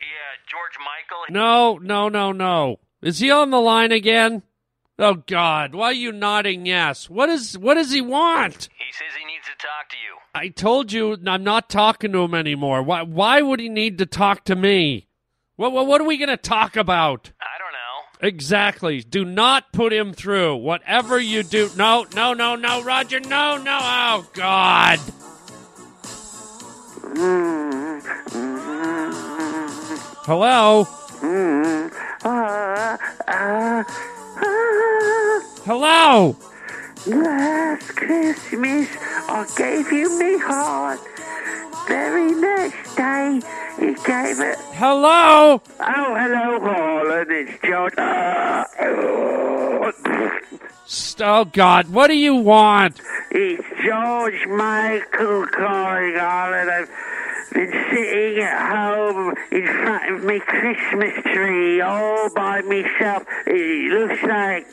Yeah, 0.00 0.06
George 0.48 0.76
Michael. 0.78 1.34
No, 1.34 1.78
no, 1.78 2.08
no, 2.08 2.30
no. 2.32 2.78
Is 3.02 3.18
he 3.18 3.30
on 3.30 3.50
the 3.50 3.60
line 3.60 3.90
again? 3.90 4.42
Oh 4.98 5.14
God! 5.14 5.74
Why 5.74 5.86
are 5.86 5.92
you 5.94 6.12
nodding 6.12 6.66
yes? 6.66 7.08
What 7.08 7.30
is? 7.30 7.56
What 7.56 7.74
does 7.74 7.90
he 7.90 8.02
want? 8.02 8.68
He 8.76 8.92
says 8.92 9.08
he 9.18 9.24
needs 9.40 9.58
to 9.58 9.66
talk 9.66 9.88
to 9.90 9.96
you. 9.96 10.16
I 10.34 10.48
told 10.48 10.92
you 10.92 11.16
I'm 11.26 11.44
not 11.44 11.68
talking 11.70 12.12
to 12.12 12.18
him 12.24 12.34
anymore. 12.34 12.82
Why? 12.82 13.02
Why 13.02 13.42
would 13.42 13.60
he 13.60 13.68
need 13.68 13.98
to 13.98 14.06
talk 14.06 14.44
to 14.44 14.56
me? 14.56 15.08
What? 15.56 15.72
What, 15.72 15.86
what 15.86 16.00
are 16.00 16.04
we 16.04 16.18
going 16.18 16.28
to 16.28 16.36
talk 16.36 16.76
about? 16.76 17.32
I 17.40 17.58
don't 17.58 17.72
know. 17.72 18.28
Exactly. 18.28 19.00
Do 19.00 19.24
not 19.24 19.72
put 19.72 19.92
him 19.92 20.12
through. 20.12 20.56
Whatever 20.56 21.18
you 21.18 21.42
do. 21.42 21.70
No, 21.76 22.06
no, 22.14 22.34
no, 22.34 22.54
no, 22.54 22.82
Roger. 22.82 23.20
No, 23.20 23.56
no. 23.56 23.78
Oh 23.80 24.28
God. 24.34 24.98
Hello. 30.26 30.84
Hello. 35.64 36.49
Last 37.06 37.96
Christmas, 37.96 38.86
I 39.26 39.46
gave 39.56 39.90
you 39.90 40.18
me 40.18 40.36
heart. 40.36 41.00
Very 41.88 42.32
next 42.32 42.96
day, 42.96 43.40
you 43.80 43.94
gave 44.04 44.40
it. 44.40 44.58
Hello. 44.74 45.60
Oh, 45.80 46.14
hello, 46.14 46.60
Harland. 46.60 47.30
It's 47.30 47.62
George. 47.62 47.94
Uh, 47.96 48.64
Oh 51.22 51.44
God. 51.44 51.88
What 51.88 52.08
do 52.08 52.14
you 52.16 52.34
want? 52.34 53.00
it's 53.30 53.62
George 53.84 54.46
Michael 54.48 55.46
calling, 55.46 56.14
Harland. 56.16 56.70
I've 56.70 56.90
been 57.52 57.70
sitting 57.90 58.42
at 58.42 58.72
home 58.74 59.34
in 59.52 59.66
front 59.66 60.14
of 60.14 60.24
me 60.24 60.40
Christmas 60.40 61.12
tree 61.24 61.80
all 61.80 62.30
by 62.34 62.62
myself. 62.62 63.24
It 63.46 63.92
looks 63.92 64.22
like 64.22 64.66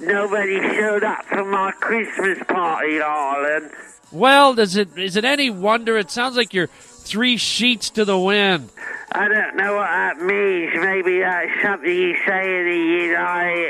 nobody 0.00 0.60
showed 0.76 1.04
up 1.04 1.24
for 1.24 1.44
my 1.44 1.72
Christmas 1.72 2.38
party, 2.46 2.98
Harland. 3.00 3.70
Well, 4.10 4.54
does 4.54 4.76
it? 4.76 4.96
Is 4.96 5.16
it 5.16 5.24
any 5.24 5.50
wonder? 5.50 5.98
It 5.98 6.10
sounds 6.10 6.36
like 6.36 6.54
you're 6.54 6.68
three 6.68 7.36
sheets 7.36 7.90
to 7.90 8.04
the 8.04 8.18
wind. 8.18 8.70
I 9.12 9.28
don't 9.28 9.56
know 9.56 9.76
what 9.76 9.86
that 9.86 10.20
means. 10.20 10.72
Maybe 10.74 11.20
that's 11.20 11.62
something 11.62 11.90
you 11.90 12.16
say 12.26 12.58
in 12.58 12.64
the 12.66 13.04
United 13.04 13.68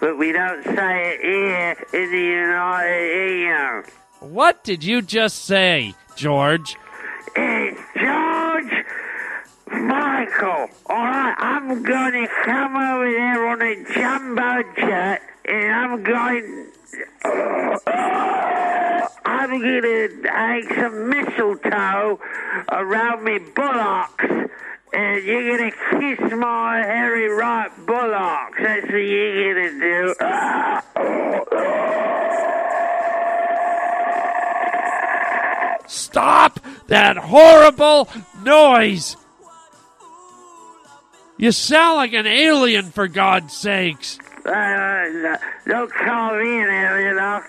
but 0.00 0.18
we 0.18 0.32
don't 0.32 0.64
say 0.64 1.14
it 1.14 1.20
here 1.20 1.76
in 1.92 2.10
the 2.10 2.18
United 2.18 3.28
Kingdom. 3.28 4.32
What 4.32 4.64
did 4.64 4.82
you 4.82 5.02
just 5.02 5.44
say, 5.44 5.94
George? 6.16 6.76
It's 7.36 7.80
George 7.94 8.84
Michael. 9.70 10.68
All 10.86 10.96
right, 10.96 11.34
I'm 11.38 11.82
going 11.82 12.12
to 12.12 12.28
come 12.44 12.76
over 12.76 13.10
there 13.10 13.46
on 13.46 13.62
a 13.62 13.84
jumbo 13.94 14.62
jet, 14.74 15.22
and 15.44 15.72
I'm 15.72 16.02
going. 16.02 16.66
I'm 19.24 19.60
going 19.60 19.82
to 19.82 20.22
hang 20.28 20.62
some 20.74 21.08
mistletoe 21.08 22.20
around 22.70 23.24
me 23.24 23.38
bullocks, 23.38 24.24
and 24.92 25.24
you're 25.24 25.56
going 25.58 25.70
to 25.70 25.76
kiss 25.90 26.32
my 26.32 26.78
hairy 26.78 27.28
right 27.28 27.70
bullocks. 27.86 28.58
That's 28.60 28.86
what 28.86 28.92
you're 28.94 29.54
going 29.54 29.80
to 29.80 29.86
do. 29.86 30.14
Stop 35.86 36.60
that 36.88 37.16
horrible 37.16 38.08
noise! 38.42 39.16
You 41.36 41.52
sound 41.52 41.96
like 41.96 42.12
an 42.12 42.26
alien, 42.26 42.90
for 42.90 43.08
God's 43.08 43.56
sakes. 43.56 44.18
Uh, 44.50 45.36
don't 45.66 45.92
call 45.92 46.36
me 46.36 46.60
an 46.60 46.68
alien. 46.68 47.18
I'll, 47.18 47.42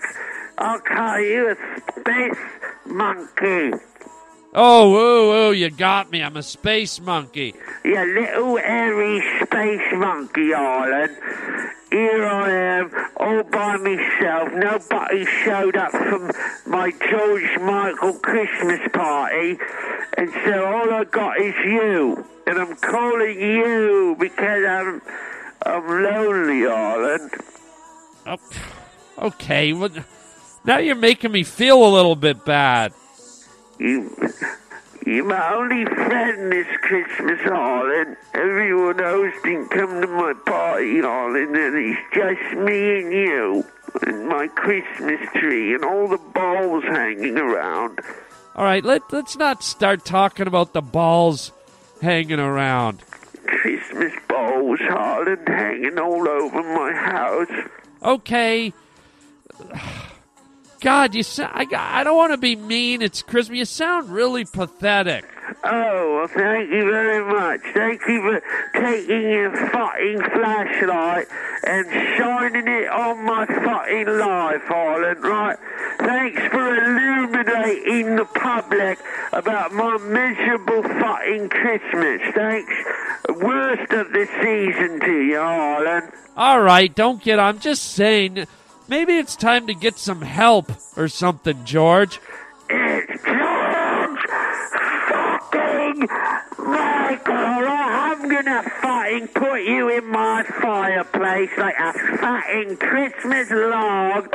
I'll 0.58 0.80
call 0.80 1.18
you 1.20 1.50
a 1.50 1.56
space 2.00 2.38
monkey. 2.86 3.72
Oh, 4.54 4.94
oh, 4.94 5.50
you 5.50 5.70
got 5.70 6.12
me. 6.12 6.22
I'm 6.22 6.36
a 6.36 6.42
space 6.42 7.00
monkey. 7.00 7.54
You 7.84 8.04
little 8.04 8.56
hairy 8.58 9.20
space 9.42 9.92
monkey, 9.94 10.54
Ireland. 10.54 11.16
Here 11.90 12.24
I 12.24 12.50
am, 12.50 12.90
all 13.16 13.42
by 13.42 13.76
myself. 13.78 14.52
Nobody 14.52 15.26
showed 15.44 15.76
up 15.76 15.90
from 15.90 16.30
my 16.66 16.92
George 17.10 17.58
Michael 17.60 18.14
Christmas 18.14 18.80
party. 18.92 19.58
And 20.16 20.30
so 20.44 20.64
all 20.66 20.92
I 20.92 21.04
got 21.04 21.40
is 21.40 21.54
you. 21.64 22.24
And 22.46 22.58
I'm 22.58 22.76
calling 22.76 23.40
you 23.40 24.16
because 24.18 24.64
I'm, 24.66 25.02
I'm 25.64 25.86
lonely, 25.86 26.66
Ireland. 26.66 27.30
Oh, 28.26 28.38
okay, 29.18 29.72
what? 29.72 29.92
Now 30.64 30.78
you're 30.78 30.94
making 30.94 31.32
me 31.32 31.42
feel 31.42 31.84
a 31.84 31.90
little 31.92 32.16
bit 32.16 32.44
bad. 32.44 32.92
You, 33.78 34.14
you're 35.06 35.24
my 35.24 35.54
only 35.54 35.84
friend 35.84 36.52
this 36.52 36.66
Christmas, 36.82 37.40
Harland. 37.42 38.16
Everyone 38.34 39.00
else 39.00 39.34
didn't 39.42 39.68
come 39.70 40.00
to 40.00 40.06
my 40.06 40.34
party, 40.46 41.00
Harland, 41.00 41.56
and 41.56 41.76
it's 41.76 42.00
just 42.14 42.58
me 42.58 43.00
and 43.00 43.12
you, 43.12 43.64
and 44.06 44.28
my 44.28 44.46
Christmas 44.48 45.20
tree, 45.34 45.74
and 45.74 45.84
all 45.84 46.08
the 46.08 46.18
balls 46.18 46.84
hanging 46.84 47.38
around. 47.38 48.00
All 48.54 48.64
right, 48.64 48.84
let 48.84 49.12
let's 49.12 49.36
not 49.36 49.62
start 49.64 50.04
talking 50.04 50.46
about 50.46 50.72
the 50.72 50.82
balls 50.82 51.52
hanging 52.00 52.38
around. 52.40 53.02
Balls, 54.78 54.88
Harland, 54.88 55.48
hanging 55.48 55.98
all 55.98 56.26
over 56.26 56.62
my 56.62 56.92
house. 56.92 57.68
Okay. 58.02 58.72
God, 60.82 61.14
you 61.14 61.22
sound, 61.22 61.52
I, 61.54 62.00
I 62.00 62.02
don't 62.02 62.16
want 62.16 62.32
to 62.32 62.36
be 62.36 62.56
mean. 62.56 63.02
It's 63.02 63.22
Christmas. 63.22 63.56
You 63.56 63.64
sound 63.64 64.10
really 64.10 64.44
pathetic. 64.44 65.24
Oh, 65.62 66.16
well, 66.16 66.26
thank 66.26 66.70
you 66.70 66.82
very 66.82 67.24
much. 67.24 67.60
Thank 67.72 68.00
you 68.08 68.20
for 68.20 68.42
taking 68.80 69.22
your 69.22 69.56
fucking 69.70 70.22
flashlight 70.22 71.28
and 71.62 71.86
shining 72.18 72.66
it 72.66 72.88
on 72.88 73.24
my 73.24 73.46
fucking 73.46 74.18
life, 74.18 74.62
Harland, 74.62 75.22
right? 75.22 75.56
Thanks 75.98 76.42
for 76.48 76.74
illuminating 76.74 78.16
the 78.16 78.24
public 78.24 78.98
about 79.32 79.72
my 79.72 79.98
miserable 79.98 80.82
fucking 80.82 81.48
Christmas. 81.48 82.20
Thanks. 82.34 82.72
Worst 83.28 83.92
of 83.92 84.10
the 84.12 84.26
season 84.42 84.98
to 84.98 85.20
you, 85.20 85.38
Harland. 85.38 86.10
All 86.36 86.60
right, 86.60 86.92
don't 86.92 87.22
get. 87.22 87.38
I'm 87.38 87.60
just 87.60 87.84
saying. 87.84 88.48
Maybe 88.92 89.16
it's 89.16 89.36
time 89.36 89.66
to 89.68 89.74
get 89.74 89.96
some 89.96 90.20
help 90.20 90.70
or 90.98 91.08
something, 91.08 91.64
George. 91.64 92.20
Fucking 95.92 96.08
Michael. 96.58 97.34
I'm 97.34 98.28
gonna 98.28 98.62
fucking 98.62 99.28
put 99.28 99.62
you 99.62 99.90
in 99.90 100.06
my 100.06 100.42
fireplace 100.60 101.50
like 101.58 101.74
a 101.78 101.92
fucking 101.92 102.76
Christmas 102.78 103.50
log. 103.50 104.32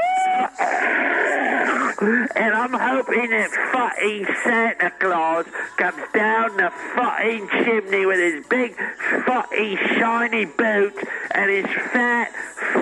And 2.00 2.54
I'm 2.54 2.74
hoping 2.74 3.30
that 3.32 3.50
fucking 3.74 4.28
Santa 4.44 4.92
Claus 5.00 5.46
comes 5.78 6.04
down 6.14 6.58
the 6.58 6.72
fucking 6.96 7.50
chimney 7.50 8.06
with 8.06 8.20
his 8.20 8.46
big 8.46 8.76
fucking 9.26 9.78
shiny 9.96 10.46
boots 10.46 11.04
and 11.32 11.50
his 11.50 11.66
fat 11.66 12.32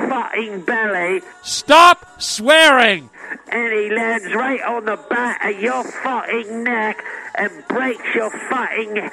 fucking 0.10 0.62
belly 0.62 1.22
Stop 1.44 2.22
swearing! 2.22 3.10
And 3.52 3.74
he 3.74 3.90
lands 3.90 4.34
right 4.34 4.62
on 4.62 4.86
the 4.86 4.98
back 5.10 5.44
of 5.46 5.60
your 5.60 5.84
fucking 5.84 6.64
neck 6.64 7.04
and 7.36 7.68
breaks 7.68 8.04
your 8.16 8.32
fucking 8.50 9.10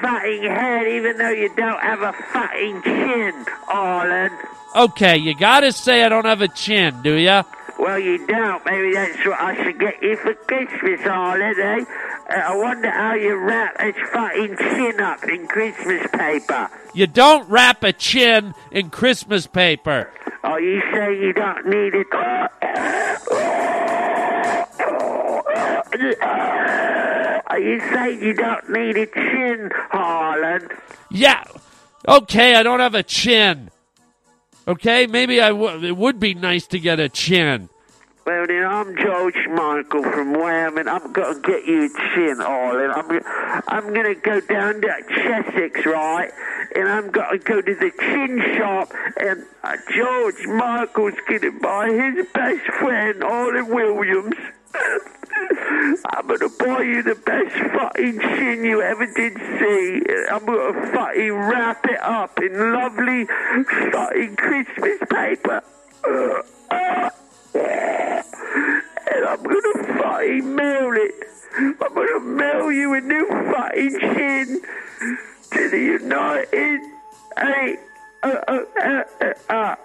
fucking 0.00 0.42
head 0.42 0.86
even 0.88 1.16
though 1.18 1.30
you 1.30 1.54
don't 1.56 1.80
have 1.80 2.02
a 2.02 2.12
fucking 2.32 2.82
chin, 2.82 3.44
Arlen. 3.68 4.30
Okay, 4.74 5.16
you 5.16 5.34
gotta 5.34 5.72
say 5.72 6.02
I 6.02 6.08
don't 6.08 6.24
have 6.24 6.42
a 6.42 6.48
chin, 6.48 7.00
do 7.02 7.14
ya? 7.14 7.44
Well, 7.78 7.98
you 7.98 8.26
don't. 8.26 8.64
Maybe 8.64 8.94
that's 8.94 9.24
what 9.26 9.38
I 9.38 9.62
should 9.62 9.78
get 9.78 10.02
you 10.02 10.16
for 10.16 10.34
Christmas, 10.34 11.06
Arlen, 11.06 11.54
eh? 11.60 11.84
Uh, 12.28 12.34
I 12.34 12.56
wonder 12.56 12.90
how 12.90 13.14
you 13.14 13.36
wrap 13.36 13.80
his 13.80 13.94
fucking 14.12 14.56
chin 14.56 15.00
up 15.00 15.22
in 15.24 15.46
Christmas 15.46 16.06
paper. 16.12 16.70
You 16.94 17.06
don't 17.06 17.48
wrap 17.48 17.84
a 17.84 17.92
chin 17.92 18.54
in 18.70 18.90
Christmas 18.90 19.46
paper. 19.46 20.10
Oh, 20.42 20.56
you 20.56 20.80
say 20.92 21.18
you 21.20 21.32
don't 21.32 21.66
need 21.66 21.94
it? 21.94 22.06
Are 27.48 27.58
you 27.60 27.80
saying 27.80 28.22
you 28.22 28.34
don't 28.34 28.68
need 28.70 28.96
a 28.96 29.06
chin, 29.06 29.70
Harlan? 29.90 30.68
Yeah. 31.10 31.44
Okay, 32.06 32.54
I 32.54 32.62
don't 32.62 32.80
have 32.80 32.94
a 32.94 33.02
chin. 33.02 33.70
Okay, 34.68 35.06
maybe 35.06 35.40
I 35.40 35.48
w- 35.50 35.86
it 35.86 35.96
would 35.96 36.18
be 36.20 36.34
nice 36.34 36.66
to 36.68 36.78
get 36.78 36.98
a 37.00 37.08
chin. 37.08 37.68
Well, 38.26 38.44
then 38.48 38.64
I'm 38.64 38.96
George 38.96 39.46
Michael 39.48 40.02
from 40.02 40.32
Wham, 40.32 40.78
and 40.78 40.90
I'm 40.90 41.12
gonna 41.12 41.38
get 41.42 41.64
you 41.64 41.88
chin, 41.88 42.38
Harlan. 42.40 42.90
I'm, 42.90 43.20
I'm 43.68 43.94
gonna 43.94 44.16
go 44.16 44.40
down 44.40 44.80
to 44.80 44.88
Chessex, 45.08 45.86
right? 45.86 46.32
And 46.74 46.88
I'm 46.88 47.12
gonna 47.12 47.38
go 47.38 47.60
to 47.60 47.74
the 47.76 47.92
chin 47.96 48.42
shop, 48.58 48.92
and 49.20 49.44
uh, 49.62 49.76
George 49.94 50.44
Michael's 50.44 51.14
gonna 51.28 51.52
buy 51.52 51.88
his 51.88 52.26
best 52.34 52.66
friend, 52.80 53.22
Harlan 53.22 53.68
Williams. 53.68 54.34
I'm 56.06 56.26
gonna 56.26 56.48
buy 56.58 56.82
you 56.82 57.04
the 57.04 57.14
best 57.14 57.54
fucking 57.54 58.18
chin 58.18 58.64
you 58.64 58.82
ever 58.82 59.06
did 59.06 59.34
see. 59.36 60.02
I'm 60.32 60.44
gonna 60.44 60.90
fucking 60.90 61.32
wrap 61.32 61.86
it 61.86 62.00
up 62.02 62.40
in 62.40 62.72
lovely 62.72 63.26
fucking 63.92 64.34
Christmas 64.34 64.98
paper. 65.08 65.62
fucking 70.26 70.54
mail 70.56 70.92
it. 70.94 71.14
I'm 71.58 71.74
gonna 71.78 72.20
mail 72.20 72.72
you 72.72 72.94
a 72.94 73.00
new 73.00 73.26
fucking 73.28 73.98
chin 74.00 74.60
to 75.52 75.70
the 75.70 75.78
United. 75.78 76.80
Hey, 77.38 77.76
uh, 78.22 78.60
uh, 78.78 79.04
uh, 79.48 79.76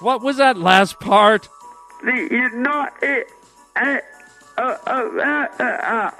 What 0.00 0.22
was 0.22 0.36
that 0.38 0.56
last 0.56 1.00
part? 1.00 1.48
the 2.02 2.28
United. 2.30 3.26
Uh, 3.76 3.98
uh, 4.58 4.76
uh, 4.86 5.08
uh, 5.18 5.46
uh, 5.58 5.64
uh. 5.64 6.10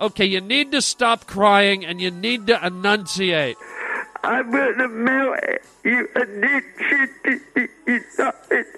Okay, 0.00 0.26
you 0.26 0.40
need 0.40 0.70
to 0.72 0.80
stop 0.82 1.26
crying 1.26 1.84
and 1.84 2.00
you 2.00 2.10
need 2.10 2.46
to 2.46 2.64
enunciate. 2.64 3.56
I'm 4.22 4.50
gonna 4.50 4.88
mail. 4.88 5.36
You 5.84 6.08
a 6.14 6.24
new 6.26 6.60
chin 6.78 7.08
to 7.24 7.40
the 7.56 7.68
United. 7.86 8.68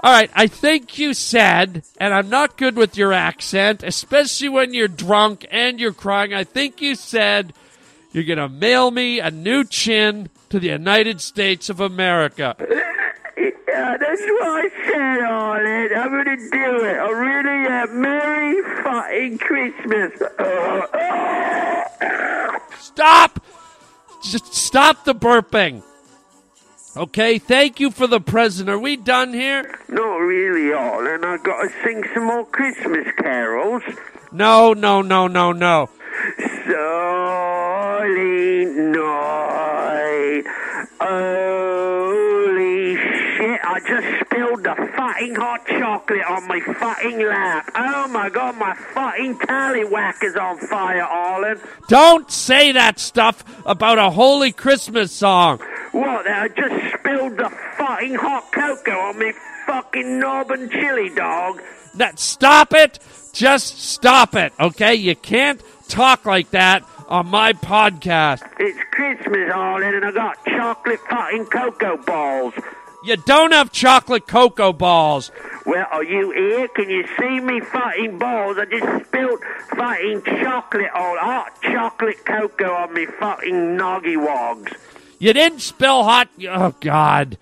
Uh, 0.00 0.06
uh, 0.06 0.10
uh, 0.10 0.12
uh, 0.12 0.12
uh, 0.12 0.12
uh, 0.12 0.12
uh. 0.12 0.12
All 0.12 0.12
right, 0.12 0.30
I 0.34 0.46
think 0.46 0.98
you 0.98 1.12
said, 1.12 1.82
and 1.98 2.14
I'm 2.14 2.28
not 2.28 2.56
good 2.56 2.76
with 2.76 2.96
your 2.96 3.12
accent, 3.12 3.82
especially 3.82 4.48
when 4.48 4.72
you're 4.72 4.86
drunk 4.86 5.44
and 5.50 5.80
you're 5.80 5.92
crying. 5.92 6.32
I 6.32 6.44
think 6.44 6.80
you 6.80 6.94
said 6.94 7.52
you're 8.12 8.22
going 8.24 8.38
to 8.38 8.48
mail 8.48 8.92
me 8.92 9.18
a 9.18 9.30
new 9.30 9.64
chin 9.64 10.28
to 10.50 10.60
the 10.60 10.68
United 10.68 11.20
States 11.20 11.68
of 11.68 11.80
America. 11.80 12.56
Yeah, 13.68 13.96
that's 13.96 14.22
what 14.22 14.42
I 14.42 14.68
said, 14.86 15.20
Arlen. 15.24 15.90
I'm 15.94 16.10
gonna 16.10 16.36
do 16.36 16.84
it. 16.84 16.96
I 16.96 17.10
really 17.10 17.68
am. 17.68 18.00
Merry 18.00 18.62
fucking 18.82 19.38
Christmas. 19.38 20.20
Stop! 22.80 23.40
Just 24.24 24.52
stop 24.52 25.04
the 25.04 25.14
burping. 25.14 25.84
Okay, 26.98 27.38
thank 27.38 27.78
you 27.78 27.92
for 27.92 28.08
the 28.08 28.18
present. 28.20 28.68
Are 28.68 28.76
we 28.76 28.96
done 28.96 29.32
here? 29.32 29.78
Not 29.88 30.16
really, 30.16 30.72
Arlen. 30.72 31.22
I 31.22 31.36
gotta 31.36 31.68
sing 31.84 32.02
some 32.12 32.24
more 32.26 32.44
Christmas 32.46 33.06
carols. 33.18 33.84
No, 34.32 34.72
no, 34.72 35.00
no, 35.00 35.28
no, 35.28 35.52
no. 35.52 35.88
Silent 36.66 36.96
night. 38.96 40.42
Holy 41.00 42.96
shit, 42.96 43.60
I 43.62 43.78
just 43.86 44.26
spilled 44.26 44.64
the 44.64 44.74
fucking 44.96 45.36
hot 45.36 45.66
chocolate 45.68 46.24
on 46.28 46.48
my 46.48 46.58
fucking 46.58 47.20
lap. 47.24 47.70
Oh 47.76 48.08
my 48.08 48.28
god, 48.28 48.56
my 48.56 48.74
fucking 48.74 49.38
tallywhack 49.38 50.24
is 50.24 50.34
on 50.34 50.58
fire, 50.58 51.04
Arlen. 51.04 51.60
Don't 51.86 52.28
say 52.28 52.72
that 52.72 52.98
stuff 52.98 53.44
about 53.64 53.98
a 53.98 54.10
holy 54.10 54.50
Christmas 54.50 55.12
song. 55.12 55.60
What, 55.92 56.28
I 56.28 56.48
just 56.48 56.98
spilled 56.98 57.36
the 57.38 57.50
fucking 57.76 58.14
hot 58.14 58.52
cocoa 58.52 58.98
on 58.98 59.18
me 59.18 59.32
fucking 59.66 60.18
knob 60.18 60.50
and 60.50 60.70
chili 60.70 61.10
dog? 61.14 61.62
That 61.94 62.18
stop 62.18 62.74
it. 62.74 62.98
Just 63.32 63.78
stop 63.78 64.34
it, 64.34 64.52
okay? 64.58 64.94
You 64.94 65.16
can't 65.16 65.62
talk 65.88 66.26
like 66.26 66.50
that 66.50 66.84
on 67.08 67.28
my 67.28 67.52
podcast. 67.52 68.42
It's 68.58 68.78
Christmas, 68.90 69.50
Arlen, 69.52 69.94
and 69.94 70.04
I 70.04 70.12
got 70.12 70.44
chocolate 70.44 71.00
fucking 71.08 71.46
cocoa 71.46 71.96
balls. 71.96 72.54
You 73.04 73.16
don't 73.16 73.52
have 73.52 73.70
chocolate 73.72 74.26
cocoa 74.26 74.72
balls. 74.72 75.30
Well, 75.64 75.86
are 75.92 76.04
you 76.04 76.30
here? 76.32 76.68
Can 76.68 76.90
you 76.90 77.06
see 77.18 77.40
me 77.40 77.60
fucking 77.60 78.18
balls? 78.18 78.58
I 78.58 78.64
just 78.64 79.06
spilled 79.06 79.40
fucking 79.70 80.22
chocolate 80.24 80.90
on 80.94 81.18
hot 81.18 81.62
chocolate 81.62 82.24
cocoa 82.24 82.72
on 82.72 82.92
me 82.92 83.06
fucking 83.06 83.76
noggy 83.76 84.16
wogs. 84.16 84.72
You 85.18 85.32
didn't 85.32 85.60
spill 85.60 86.04
hot. 86.04 86.28
Oh, 86.48 86.74
God. 86.80 87.38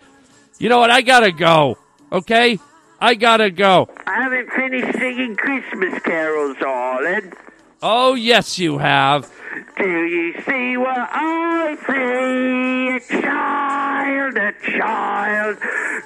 You 0.59 0.69
know 0.71 0.79
what? 0.79 0.91
I 0.91 1.03
gotta 1.03 1.31
go, 1.31 1.77
okay? 2.11 2.59
I 2.99 3.15
gotta 3.15 3.51
go. 3.51 3.91
I 4.07 4.23
haven't 4.23 4.51
finished 4.51 4.99
singing 4.99 5.37
Christmas 5.37 6.01
carols, 6.03 6.57
Arlen. 6.65 7.35
Oh, 7.83 8.15
yes, 8.15 8.59
you 8.59 8.79
have. 8.79 9.31
Do 9.77 10.05
you 10.05 10.33
see 10.43 10.79
what 10.79 10.97
I 10.97 11.77
see? 11.87 12.97
A 12.97 13.21
child, 13.23 14.37
a 14.39 14.53
child, 14.79 15.59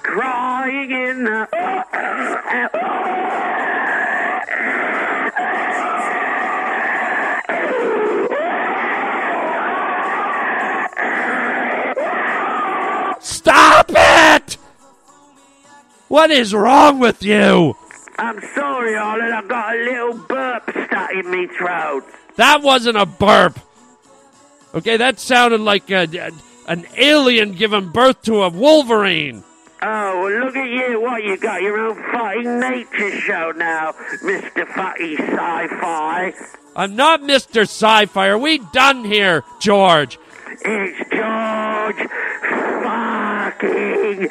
crying 0.02 0.90
in 0.90 1.24
the. 1.24 1.48
Stop 13.20 13.86
it! 13.90 14.56
What 16.08 16.30
is 16.30 16.52
wrong 16.54 16.98
with 16.98 17.22
you? 17.22 17.76
I'm 18.18 18.40
sorry, 18.54 18.96
Arlen. 18.96 19.32
I've 19.32 19.48
got 19.48 19.74
a 19.74 19.78
little 19.78 20.14
burp 20.26 20.62
stuck 20.86 21.10
in 21.12 21.30
me 21.30 21.46
throat. 21.46 22.04
That 22.36 22.62
wasn't 22.62 22.96
a 22.96 23.06
burp. 23.06 23.58
Okay, 24.74 24.96
that 24.96 25.18
sounded 25.18 25.60
like 25.60 25.90
a, 25.90 26.06
a- 26.18 26.30
an 26.70 26.86
alien 26.96 27.52
giving 27.52 27.88
birth 27.90 28.22
to 28.22 28.42
a 28.42 28.48
Wolverine. 28.48 29.42
Oh, 29.82 30.22
well, 30.22 30.44
look 30.46 30.56
at 30.56 30.68
you. 30.68 31.00
What, 31.00 31.24
you 31.24 31.36
got 31.38 31.62
your 31.62 31.78
own 31.78 31.96
fucking 32.12 32.60
nature 32.60 33.10
show 33.20 33.52
now, 33.56 33.92
Mr. 34.22 34.66
Fucking 34.68 35.16
Sci-Fi. 35.16 36.32
I'm 36.76 36.94
not 36.96 37.22
Mr. 37.22 37.62
Sci-Fi. 37.62 38.28
Are 38.28 38.38
we 38.38 38.58
done 38.72 39.04
here, 39.04 39.42
George? 39.60 40.18
It's 40.62 40.98
George 41.10 42.10
fucking 43.60 44.28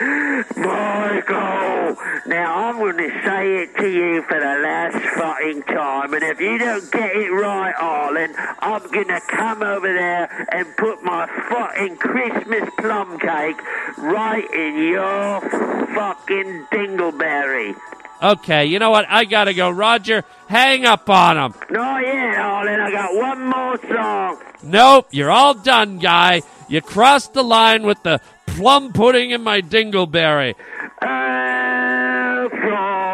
Michael. 0.57 1.97
Now, 2.25 2.69
I'm 2.69 2.77
going 2.77 2.97
to 2.97 3.09
say 3.23 3.63
it 3.63 3.75
to 3.77 3.87
you 3.87 4.21
for 4.23 4.39
the 4.39 4.61
last 4.61 4.97
fucking 5.17 5.63
time, 5.63 6.13
and 6.13 6.23
if 6.23 6.39
you 6.39 6.57
don't 6.57 6.91
get 6.91 7.15
it 7.15 7.31
right, 7.31 7.73
Arlen, 7.79 8.33
I'm 8.59 8.87
going 8.91 9.07
to 9.07 9.21
come 9.27 9.63
over 9.63 9.91
there 9.91 10.47
and 10.51 10.75
put 10.77 11.03
my 11.03 11.27
fucking 11.49 11.97
Christmas 11.97 12.69
plum 12.77 13.19
cake 13.19 13.61
right 13.97 14.49
in 14.53 14.77
your 14.77 15.41
fucking 15.41 16.67
dingleberry. 16.71 17.75
Okay, 18.21 18.65
you 18.65 18.79
know 18.79 18.89
what? 18.91 19.05
I 19.07 19.23
gotta 19.25 19.53
go. 19.53 19.69
Roger, 19.69 20.23
hang 20.47 20.85
up 20.85 21.09
on 21.09 21.37
him. 21.37 21.53
Not 21.69 22.01
yet, 22.01 22.35
darling. 22.35 22.79
I 22.79 22.91
got 22.91 23.15
one 23.15 23.47
more 23.47 23.79
song. 23.87 24.37
Nope, 24.61 25.07
you're 25.11 25.31
all 25.31 25.53
done, 25.53 25.99
guy. 25.99 26.41
You 26.67 26.81
crossed 26.81 27.33
the 27.33 27.43
line 27.43 27.83
with 27.83 28.03
the 28.03 28.19
plum 28.45 28.91
pudding 28.91 29.31
in 29.31 29.41
my 29.41 29.61
dingleberry. 29.61 30.55
Uh, 31.01 32.49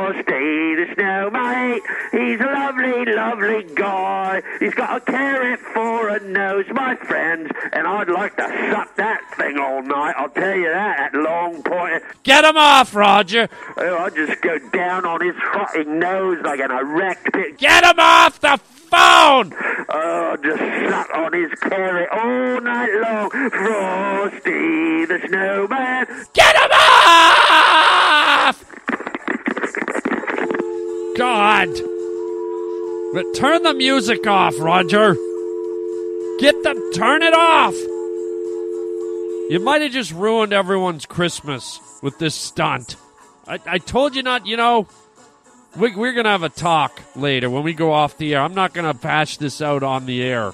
Frosty 0.06 0.76
the 0.76 0.86
Snowmate. 0.96 1.82
He's 2.12 2.40
a 2.40 2.44
lovely, 2.44 3.12
lovely 3.12 3.64
guy. 3.74 4.44
He's 4.60 4.76
got 4.76 4.98
a 4.98 5.00
carrot 5.00 5.60
for 5.60 6.10
a 6.10 6.20
nose, 6.20 6.66
my 6.72 6.96
friends. 6.96 7.50
And 7.74 7.88
I'd 7.88 8.10
like 8.10 8.38
to 8.38 8.44
suck 8.72 8.96
that 8.98 9.22
thing 9.36 9.58
all 9.58 9.82
night. 9.82 10.14
I'll 10.16 10.30
tell 10.30 10.56
you 10.56 10.70
that, 10.70 11.12
that 11.12 11.20
long 11.20 11.64
point. 11.64 12.04
Get 12.22 12.46
him 12.46 12.56
off, 12.56 12.94
Roger. 12.94 13.50
Oh, 13.78 13.96
I'll 13.96 14.12
just 14.12 14.40
go 14.42 14.60
down 14.70 15.08
on 15.08 15.22
his 15.26 15.36
fucking 15.54 15.98
nose 15.98 16.38
like 16.44 16.60
an 16.60 16.70
erect 16.70 17.34
pig. 17.34 17.58
Get 17.58 17.84
him 17.84 18.00
off 18.00 18.40
the 18.42 18.58
phone. 18.58 19.56
Oh, 19.90 20.32
I'll 20.32 20.38
just 20.38 20.60
suck 20.92 21.10
on 21.16 21.34
his 21.34 21.52
carrot 21.62 22.10
all 22.12 22.62
night 22.62 22.94
long. 23.02 23.32
Frosty 23.50 25.06
the 25.06 25.20
Snowman. 25.28 26.06
Get 26.34 26.56
him 26.56 26.72
off! 26.72 28.65
God. 31.16 31.70
But 33.14 33.34
turn 33.34 33.64
the 33.64 33.74
music 33.74 34.28
off, 34.28 34.60
Roger. 34.60 35.14
Get 36.40 36.62
the 36.64 36.92
turn 36.94 37.24
it 37.24 37.34
off. 37.34 37.74
You 39.50 39.60
might 39.60 39.82
have 39.82 39.92
just 39.92 40.12
ruined 40.12 40.52
everyone's 40.52 41.06
Christmas 41.06 41.80
with 42.02 42.20
this 42.20 42.36
stunt. 42.36 42.98
I, 43.48 43.60
I 43.66 43.78
told 43.78 44.16
you 44.16 44.24
not, 44.24 44.46
you 44.46 44.58
know, 44.58 44.88
we, 45.78 45.96
we're 45.96 46.14
going 46.14 46.26
to 46.26 46.32
have 46.32 46.44
a 46.44 46.50
talk 46.50 47.00
later 47.16 47.50
when 47.50 47.64
we 47.64 47.74
go 47.74 47.94
off 47.94 48.18
the 48.18 48.36
air. 48.36 48.42
I'm 48.42 48.54
not 48.54 48.74
going 48.74 48.88
to 48.88 48.94
bash 48.94 49.38
this 49.38 49.62
out 49.62 49.84
on 49.84 50.06
the 50.08 50.24
air. 50.24 50.54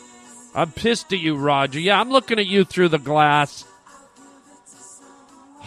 I'm 0.54 0.72
pissed 0.72 1.14
at 1.14 1.20
you, 1.20 1.36
Roger. 1.36 1.80
Yeah, 1.80 2.00
I'm 2.00 2.10
looking 2.10 2.38
at 2.38 2.48
you 2.48 2.66
through 2.66 2.90
the 2.90 3.00
glass. 3.00 3.66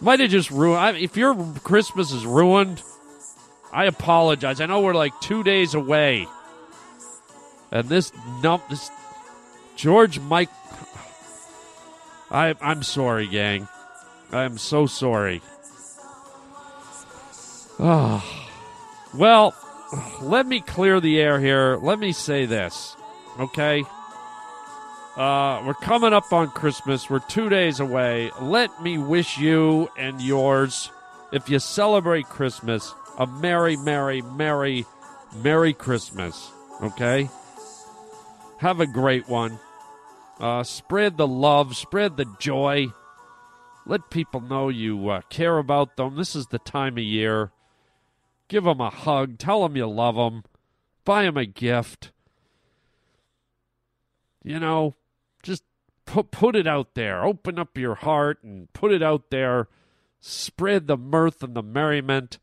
Might 0.00 0.20
have 0.20 0.30
just 0.30 0.50
ruined. 0.50 0.80
I, 0.80 0.92
if 0.98 1.16
your 1.16 1.34
Christmas 1.62 2.12
is 2.12 2.26
ruined, 2.26 2.82
I 3.74 3.86
apologize. 3.86 4.60
I 4.60 4.66
know 4.66 4.80
we're 4.80 4.94
like 4.94 5.20
two 5.20 5.42
days 5.42 5.74
away, 5.74 6.28
and 7.72 7.88
this 7.88 8.12
num 8.40 8.62
this 8.70 8.88
George 9.74 10.20
Mike. 10.20 10.48
I 12.30 12.54
I'm 12.60 12.84
sorry, 12.84 13.26
gang. 13.26 13.66
I'm 14.30 14.58
so 14.58 14.86
sorry. 14.86 15.42
Oh, 17.80 18.24
well, 19.12 19.54
let 20.22 20.46
me 20.46 20.60
clear 20.60 21.00
the 21.00 21.20
air 21.20 21.40
here. 21.40 21.76
Let 21.76 21.98
me 21.98 22.12
say 22.12 22.46
this, 22.46 22.96
okay? 23.40 23.82
Uh, 25.16 25.62
we're 25.66 25.74
coming 25.74 26.12
up 26.12 26.32
on 26.32 26.50
Christmas. 26.50 27.10
We're 27.10 27.18
two 27.20 27.48
days 27.48 27.80
away. 27.80 28.30
Let 28.40 28.82
me 28.82 28.98
wish 28.98 29.38
you 29.38 29.88
and 29.96 30.20
yours, 30.20 30.90
if 31.32 31.48
you 31.48 31.58
celebrate 31.58 32.26
Christmas, 32.26 32.94
a 33.18 33.26
merry, 33.26 33.76
merry, 33.76 34.22
merry, 34.22 34.86
merry 35.42 35.72
Christmas. 35.72 36.50
Okay? 36.82 37.28
Have 38.58 38.80
a 38.80 38.86
great 38.86 39.28
one. 39.28 39.58
Uh, 40.40 40.62
spread 40.64 41.16
the 41.16 41.26
love, 41.26 41.76
spread 41.76 42.16
the 42.16 42.26
joy. 42.38 42.88
Let 43.86 44.10
people 44.10 44.40
know 44.40 44.68
you 44.68 45.08
uh, 45.10 45.20
care 45.28 45.58
about 45.58 45.96
them. 45.96 46.16
This 46.16 46.34
is 46.34 46.46
the 46.46 46.58
time 46.58 46.94
of 46.94 47.04
year. 47.04 47.52
Give 48.48 48.64
them 48.64 48.80
a 48.80 48.90
hug. 48.90 49.38
Tell 49.38 49.62
them 49.62 49.76
you 49.76 49.86
love 49.86 50.16
them. 50.16 50.44
Buy 51.04 51.24
them 51.24 51.36
a 51.36 51.46
gift. 51.46 52.12
You 54.42 54.58
know, 54.58 54.94
just 55.42 55.62
put 56.06 56.30
put 56.30 56.56
it 56.56 56.66
out 56.66 56.94
there. 56.94 57.24
Open 57.24 57.58
up 57.58 57.76
your 57.78 57.94
heart 57.94 58.42
and 58.42 58.72
put 58.72 58.92
it 58.92 59.02
out 59.02 59.30
there. 59.30 59.68
Spread 60.20 60.86
the 60.86 60.96
mirth 60.96 61.42
and 61.42 61.54
the 61.54 61.62
merriment. 61.62 62.38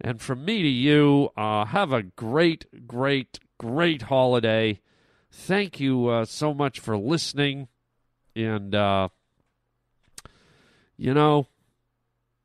And 0.00 0.20
from 0.20 0.44
me 0.44 0.62
to 0.62 0.68
you, 0.68 1.30
uh, 1.36 1.66
have 1.66 1.92
a 1.92 2.02
great, 2.02 2.86
great, 2.86 3.38
great 3.58 4.02
holiday. 4.02 4.80
Thank 5.30 5.80
you 5.80 6.08
uh, 6.08 6.24
so 6.24 6.52
much 6.52 6.80
for 6.80 6.96
listening. 6.96 7.68
And, 8.36 8.74
uh, 8.74 9.08
you 10.96 11.14
know, 11.14 11.46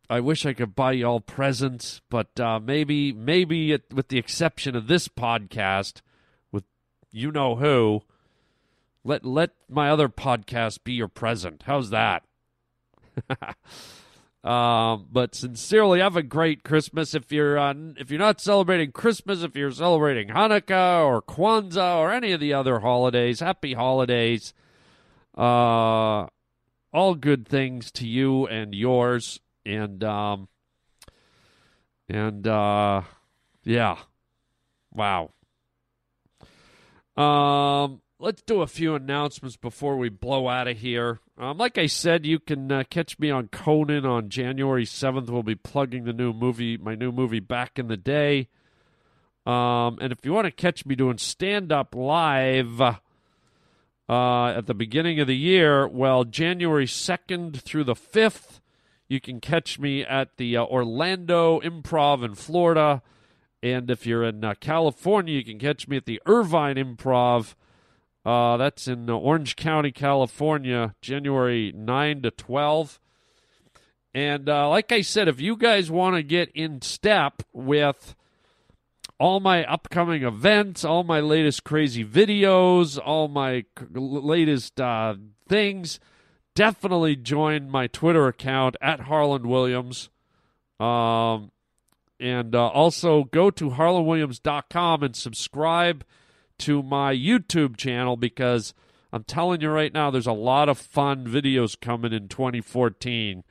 I 0.09 0.19
wish 0.19 0.45
I 0.45 0.53
could 0.53 0.75
buy 0.75 0.93
you 0.93 1.05
all 1.05 1.19
presents, 1.19 2.01
but 2.09 2.39
uh, 2.39 2.59
maybe, 2.59 3.13
maybe 3.13 3.71
it, 3.71 3.93
with 3.93 4.07
the 4.07 4.17
exception 4.17 4.75
of 4.75 4.87
this 4.87 5.07
podcast, 5.07 6.01
with 6.51 6.63
you 7.11 7.31
know 7.31 7.55
who, 7.57 8.01
let 9.03 9.23
let 9.23 9.51
my 9.69 9.89
other 9.89 10.09
podcast 10.09 10.83
be 10.83 10.93
your 10.93 11.07
present. 11.07 11.63
How's 11.65 11.89
that? 11.91 12.23
um, 14.43 15.07
but 15.11 15.35
sincerely, 15.35 15.99
have 15.99 16.15
a 16.15 16.23
great 16.23 16.63
Christmas. 16.63 17.13
If 17.13 17.31
you're 17.31 17.57
uh, 17.57 17.73
if 17.97 18.09
you're 18.09 18.19
not 18.19 18.39
celebrating 18.39 18.91
Christmas, 18.91 19.43
if 19.43 19.55
you're 19.55 19.71
celebrating 19.71 20.29
Hanukkah 20.29 21.05
or 21.05 21.21
Kwanzaa 21.21 21.97
or 21.97 22.11
any 22.11 22.31
of 22.31 22.39
the 22.39 22.53
other 22.53 22.79
holidays, 22.79 23.41
happy 23.41 23.73
holidays. 23.73 24.53
Uh, 25.37 26.27
all 26.91 27.15
good 27.15 27.47
things 27.47 27.91
to 27.91 28.07
you 28.07 28.47
and 28.47 28.73
yours, 28.73 29.39
and 29.65 30.03
um, 30.03 30.47
and 32.07 32.47
uh, 32.47 33.01
yeah, 33.63 33.97
wow. 34.93 35.31
Um, 37.15 38.01
let's 38.19 38.41
do 38.41 38.61
a 38.61 38.67
few 38.67 38.95
announcements 38.95 39.57
before 39.57 39.97
we 39.97 40.09
blow 40.09 40.47
out 40.47 40.67
of 40.67 40.77
here. 40.77 41.19
Um, 41.39 41.57
like 41.57 41.77
I 41.77 41.85
said, 41.85 42.25
you 42.25 42.37
can 42.37 42.69
uh, 42.69 42.83
catch 42.89 43.17
me 43.17 43.31
on 43.31 43.47
Conan 43.47 44.05
on 44.05 44.27
January 44.27 44.83
seventh. 44.83 45.29
We'll 45.29 45.41
be 45.41 45.55
plugging 45.55 46.03
the 46.03 46.11
new 46.11 46.33
movie, 46.33 46.75
my 46.75 46.95
new 46.95 47.13
movie, 47.13 47.39
Back 47.39 47.79
in 47.79 47.87
the 47.87 47.95
Day. 47.95 48.49
Um, 49.45 49.99
and 50.01 50.11
if 50.11 50.25
you 50.25 50.33
want 50.33 50.47
to 50.47 50.51
catch 50.51 50.85
me 50.85 50.95
doing 50.95 51.17
stand 51.17 51.71
up 51.71 51.95
live 51.95 52.81
uh, 52.81 52.97
at 54.09 54.65
the 54.65 54.73
beginning 54.73 55.21
of 55.21 55.27
the 55.27 55.37
year, 55.37 55.87
well, 55.87 56.25
January 56.25 56.85
second 56.85 57.61
through 57.61 57.85
the 57.85 57.95
fifth, 57.95 58.59
you 59.07 59.21
can 59.21 59.39
catch 59.39 59.79
me 59.79 60.03
at 60.03 60.35
the 60.35 60.57
uh, 60.57 60.65
Orlando 60.65 61.61
Improv 61.61 62.21
in 62.21 62.35
Florida. 62.35 63.01
And 63.63 63.89
if 63.89 64.05
you're 64.05 64.25
in 64.25 64.43
uh, 64.43 64.55
California, 64.59 65.35
you 65.35 65.45
can 65.45 65.57
catch 65.57 65.87
me 65.87 65.95
at 65.95 66.05
the 66.05 66.21
Irvine 66.25 66.75
Improv. 66.75 67.55
Uh, 68.25 68.57
that's 68.57 68.87
in 68.87 69.09
uh, 69.09 69.13
Orange 69.13 69.55
County, 69.55 69.91
California, 69.91 70.95
January 71.01 71.71
9 71.75 72.21
to 72.23 72.31
12. 72.31 72.99
And 74.13 74.49
uh, 74.49 74.69
like 74.69 74.91
I 74.91 75.01
said, 75.01 75.27
if 75.27 75.39
you 75.39 75.55
guys 75.55 75.89
want 75.89 76.15
to 76.15 76.23
get 76.23 76.49
in 76.51 76.81
step 76.81 77.43
with 77.53 78.15
all 79.19 79.39
my 79.39 79.65
upcoming 79.65 80.23
events, 80.23 80.83
all 80.83 81.03
my 81.03 81.19
latest 81.19 81.63
crazy 81.63 82.03
videos, 82.03 82.99
all 83.03 83.27
my 83.27 83.65
c- 83.77 83.85
latest 83.93 84.79
uh, 84.81 85.15
things, 85.47 85.99
definitely 86.55 87.15
join 87.15 87.69
my 87.69 87.87
Twitter 87.87 88.27
account 88.27 88.75
at 88.81 89.01
Harlan 89.01 89.47
Williams. 89.47 90.09
Um, 90.79 91.51
and 92.19 92.55
uh, 92.55 92.67
also 92.67 93.23
go 93.25 93.49
to 93.51 93.71
harlanwilliams.com 93.71 95.03
and 95.03 95.15
subscribe 95.15 96.03
to 96.59 96.83
my 96.83 97.13
YouTube 97.13 97.77
channel 97.77 98.17
because 98.17 98.73
I'm 99.11 99.23
telling 99.23 99.61
you 99.61 99.69
right 99.69 99.93
now, 99.93 100.11
there's 100.11 100.27
a 100.27 100.33
lot 100.33 100.69
of 100.69 100.77
fun 100.77 101.25
videos 101.25 101.79
coming 101.79 102.13
in 102.13 102.27
2014. 102.27 103.43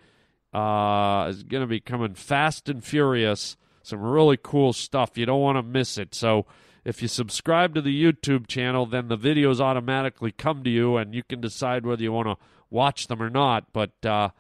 Uh, 0.52 1.26
it's 1.28 1.42
going 1.42 1.62
to 1.62 1.66
be 1.66 1.80
coming 1.80 2.14
fast 2.14 2.68
and 2.68 2.84
furious. 2.84 3.56
Some 3.82 4.00
really 4.00 4.38
cool 4.40 4.72
stuff. 4.72 5.18
You 5.18 5.26
don't 5.26 5.40
want 5.40 5.56
to 5.56 5.62
miss 5.62 5.98
it. 5.98 6.14
So 6.14 6.46
if 6.84 7.02
you 7.02 7.08
subscribe 7.08 7.74
to 7.74 7.80
the 7.80 8.02
YouTube 8.02 8.46
channel, 8.46 8.86
then 8.86 9.08
the 9.08 9.18
videos 9.18 9.60
automatically 9.60 10.32
come 10.32 10.62
to 10.64 10.70
you, 10.70 10.96
and 10.96 11.14
you 11.14 11.22
can 11.22 11.40
decide 11.40 11.84
whether 11.84 12.02
you 12.02 12.12
want 12.12 12.28
to 12.28 12.36
watch 12.70 13.08
them 13.08 13.22
or 13.22 13.30
not. 13.30 13.72
But 13.72 13.92
uh, 14.04 14.30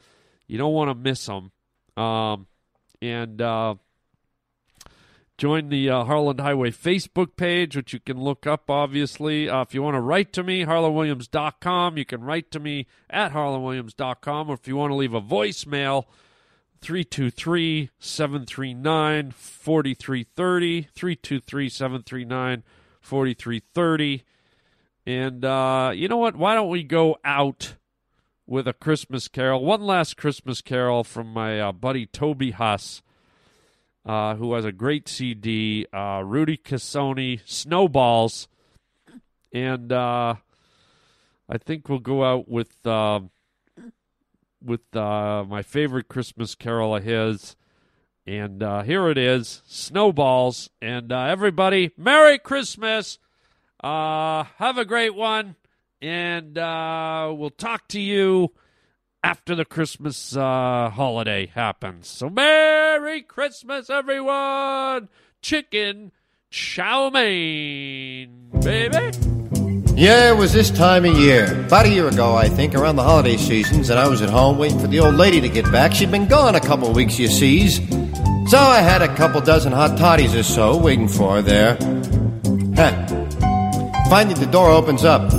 you 0.46 0.56
don't 0.56 0.72
want 0.72 0.90
to 0.90 0.94
miss 0.94 1.26
them. 1.26 1.50
Um, 1.96 2.46
and 3.02 3.42
uh, 3.42 3.74
join 5.38 5.68
the 5.68 5.88
uh, 5.88 6.04
Harland 6.04 6.40
Highway 6.40 6.72
Facebook 6.72 7.36
page, 7.36 7.76
which 7.76 7.92
you 7.92 8.00
can 8.00 8.20
look 8.20 8.46
up, 8.46 8.68
obviously. 8.68 9.48
Uh, 9.48 9.62
if 9.62 9.72
you 9.72 9.82
want 9.82 9.94
to 9.94 10.00
write 10.00 10.32
to 10.34 10.42
me, 10.42 10.64
harlanwilliams.com. 10.64 11.96
You 11.96 12.04
can 12.04 12.22
write 12.22 12.50
to 12.50 12.60
me 12.60 12.86
at 13.08 13.32
harlanwilliams.com. 13.32 14.50
Or 14.50 14.54
if 14.54 14.66
you 14.66 14.76
want 14.76 14.90
to 14.90 14.96
leave 14.96 15.14
a 15.14 15.20
voicemail, 15.20 16.04
323 16.80 17.90
739 17.98 19.30
4330. 19.30 20.82
323 20.82 21.68
739 21.68 22.62
4330. 23.00 24.24
And 25.06 25.44
uh, 25.44 25.92
you 25.94 26.08
know 26.08 26.18
what? 26.18 26.36
Why 26.36 26.54
don't 26.54 26.68
we 26.68 26.82
go 26.82 27.16
out 27.24 27.76
with 28.44 28.66
a 28.66 28.72
Christmas 28.72 29.28
carol? 29.28 29.64
One 29.64 29.82
last 29.82 30.16
Christmas 30.16 30.60
carol 30.60 31.04
from 31.04 31.32
my 31.32 31.60
uh, 31.60 31.72
buddy 31.72 32.06
Toby 32.06 32.50
Huss. 32.50 33.02
Uh, 34.08 34.36
who 34.36 34.54
has 34.54 34.64
a 34.64 34.72
great 34.72 35.06
CD, 35.06 35.86
uh, 35.92 36.22
Rudy 36.24 36.56
Cassoni, 36.56 37.40
Snowballs. 37.44 38.48
And 39.52 39.92
uh, 39.92 40.36
I 41.48 41.58
think 41.58 41.88
we'll 41.88 41.98
go 41.98 42.24
out 42.24 42.48
with 42.48 42.86
uh, 42.86 43.20
with 44.64 44.96
uh, 44.96 45.44
my 45.46 45.62
favorite 45.62 46.08
Christmas 46.08 46.54
carol 46.54 46.96
of 46.96 47.04
his. 47.04 47.54
And 48.26 48.62
uh, 48.62 48.82
here 48.82 49.08
it 49.08 49.18
is, 49.18 49.62
Snowballs. 49.66 50.70
And 50.80 51.12
everybody, 51.12 51.92
Merry 51.96 52.38
Christmas. 52.38 53.18
Have 53.82 54.78
a 54.78 54.84
great 54.86 55.14
one. 55.14 55.56
And 56.00 56.54
we'll 56.56 57.50
talk 57.50 57.88
to 57.88 58.00
you 58.00 58.52
after 59.22 59.54
the 59.54 59.64
Christmas 59.64 60.36
uh, 60.36 60.90
holiday 60.90 61.46
happens. 61.46 62.08
So, 62.08 62.30
Merry 62.30 63.22
Christmas, 63.22 63.90
everyone! 63.90 65.08
Chicken 65.42 66.12
chow 66.50 67.10
mein, 67.10 68.50
baby. 68.62 69.16
Yeah, 69.94 70.30
it 70.30 70.36
was 70.36 70.52
this 70.52 70.70
time 70.70 71.04
of 71.04 71.16
year. 71.16 71.60
About 71.66 71.86
a 71.86 71.88
year 71.88 72.06
ago, 72.06 72.36
I 72.36 72.48
think, 72.48 72.74
around 72.74 72.96
the 72.96 73.02
holiday 73.02 73.36
seasons, 73.36 73.90
and 73.90 73.98
I 73.98 74.06
was 74.08 74.22
at 74.22 74.30
home 74.30 74.56
waiting 74.56 74.78
for 74.78 74.86
the 74.86 75.00
old 75.00 75.16
lady 75.16 75.40
to 75.40 75.48
get 75.48 75.70
back. 75.72 75.92
She'd 75.92 76.10
been 76.10 76.28
gone 76.28 76.54
a 76.54 76.60
couple 76.60 76.92
weeks, 76.92 77.18
you 77.18 77.26
sees. 77.26 77.78
So 78.48 78.58
I 78.58 78.80
had 78.80 79.02
a 79.02 79.14
couple 79.16 79.40
dozen 79.40 79.72
hot 79.72 79.98
toddies 79.98 80.34
or 80.34 80.42
so 80.44 80.76
waiting 80.76 81.08
for 81.08 81.36
her 81.36 81.42
there. 81.42 81.74
Huh. 82.76 83.06
Finally, 84.08 84.36
the 84.36 84.48
door 84.50 84.70
opens 84.70 85.04
up. 85.04 85.32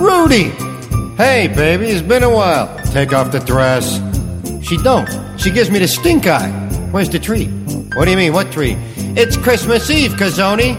Rudy! 0.00 0.50
Hey, 1.18 1.48
baby, 1.48 1.86
it's 1.86 2.00
been 2.00 2.22
a 2.22 2.30
while. 2.30 2.68
Take 2.92 3.12
off 3.12 3.32
the 3.32 3.40
dress. 3.40 4.00
She 4.64 4.76
don't. 4.76 5.08
She 5.36 5.50
gives 5.50 5.68
me 5.68 5.80
the 5.80 5.88
stink 5.88 6.28
eye. 6.28 6.48
Where's 6.92 7.10
the 7.10 7.18
tree? 7.18 7.46
What 7.94 8.04
do 8.04 8.12
you 8.12 8.16
mean, 8.16 8.32
what 8.32 8.52
tree? 8.52 8.76
It's 9.16 9.36
Christmas 9.36 9.90
Eve, 9.90 10.12
Kazoni. 10.12 10.76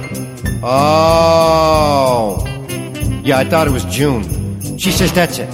Oh. 0.64 2.42
Yeah, 3.22 3.40
I 3.40 3.44
thought 3.44 3.68
it 3.68 3.72
was 3.72 3.84
June. 3.84 4.24
She 4.78 4.94
says, 4.94 5.12
that's 5.12 5.40
it. 5.40 5.50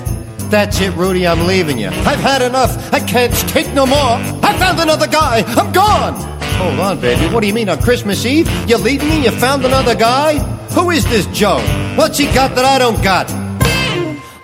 That's 0.51 0.79
it, 0.79 0.93
Rudy, 0.93 1.25
I'm 1.25 1.47
leaving 1.47 1.79
you. 1.79 1.87
I've 1.87 2.19
had 2.19 2.43
enough. 2.43 2.93
I 2.93 2.99
can't 2.99 3.33
take 3.49 3.73
no 3.73 3.87
more. 3.87 3.97
I 3.97 4.55
found 4.59 4.79
another 4.79 5.07
guy. 5.07 5.41
I'm 5.47 5.73
gone. 5.73 6.13
Hold 6.59 6.79
on, 6.79 7.01
baby. 7.01 7.33
What 7.33 7.41
do 7.41 7.47
you 7.47 7.55
mean 7.55 7.69
on 7.69 7.81
Christmas 7.81 8.23
Eve? 8.23 8.47
You're 8.69 8.77
leaving 8.77 9.09
me? 9.09 9.23
You 9.23 9.31
found 9.31 9.65
another 9.65 9.95
guy? 9.95 10.37
Who 10.75 10.91
is 10.91 11.05
this 11.05 11.25
Joe? 11.35 11.57
What's 11.95 12.19
he 12.19 12.25
got 12.25 12.53
that 12.53 12.65
I 12.65 12.77
don't 12.77 13.01
got? 13.03 13.44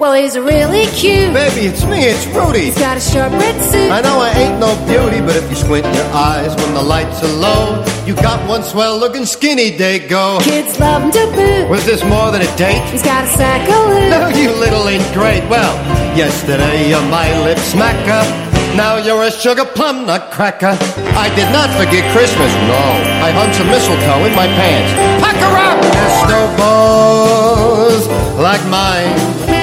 Well, 0.01 0.15
he's 0.17 0.35
really 0.35 0.87
cute. 0.97 1.31
Baby, 1.31 1.69
it's 1.69 1.85
me, 1.85 2.09
it's 2.09 2.25
Rudy. 2.33 2.73
He's 2.73 2.79
got 2.79 2.97
a 2.97 2.99
short 2.99 3.31
red 3.33 3.53
suit. 3.61 3.91
I 3.91 4.01
know 4.01 4.17
I 4.17 4.33
ain't 4.33 4.57
no 4.57 4.73
beauty, 4.89 5.21
but 5.21 5.35
if 5.37 5.47
you 5.47 5.55
squint 5.55 5.85
your 5.93 6.09
eyes 6.09 6.55
when 6.55 6.73
the 6.73 6.81
lights 6.81 7.21
are 7.21 7.29
low, 7.37 7.85
you 8.03 8.15
got 8.15 8.41
one 8.49 8.63
swell 8.63 8.97
looking 8.97 9.27
skinny 9.27 9.77
day 9.77 9.99
go. 9.99 10.39
Kids 10.41 10.79
love 10.79 11.03
him 11.03 11.11
to 11.11 11.25
boot. 11.37 11.69
Was 11.69 11.85
this 11.85 12.03
more 12.03 12.31
than 12.31 12.41
a 12.41 12.49
date? 12.57 12.81
He's 12.89 13.03
got 13.03 13.25
a 13.25 13.27
sack 13.27 13.61
of 13.69 13.93
loot. 13.93 14.09
No, 14.09 14.27
you 14.41 14.49
little 14.57 14.89
ain't 14.89 15.05
great. 15.13 15.47
Well, 15.47 15.69
yesterday 16.17 16.89
you're 16.89 17.07
my 17.13 17.29
lip 17.45 17.59
smacker. 17.59 18.25
Now 18.73 18.97
you're 18.97 19.21
a 19.21 19.29
sugar 19.29 19.65
plum 19.65 20.07
nutcracker. 20.07 20.81
I 21.13 21.29
did 21.37 21.53
not 21.53 21.69
forget 21.77 22.01
Christmas, 22.09 22.49
no. 22.65 22.81
I 23.21 23.29
hung 23.37 23.53
some 23.53 23.69
mistletoe 23.69 24.25
in 24.25 24.33
my 24.33 24.49
pants. 24.49 24.97
Pack 25.21 25.37
her 25.45 25.53
up! 25.61 25.77
There's 25.93 26.17
snowballs 26.25 28.09
like 28.41 28.65
mine. 28.65 29.60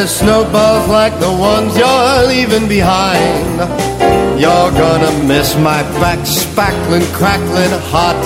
There's 0.00 0.16
snowballs 0.16 0.88
like 0.88 1.12
the 1.20 1.30
ones 1.30 1.76
you're 1.76 2.26
leaving 2.26 2.66
behind. 2.66 3.58
You're 4.40 4.72
gonna 4.72 5.12
miss 5.28 5.54
my 5.56 5.82
back 6.00 6.20
spackling, 6.20 7.04
crackling 7.12 7.68
hot. 7.92 8.16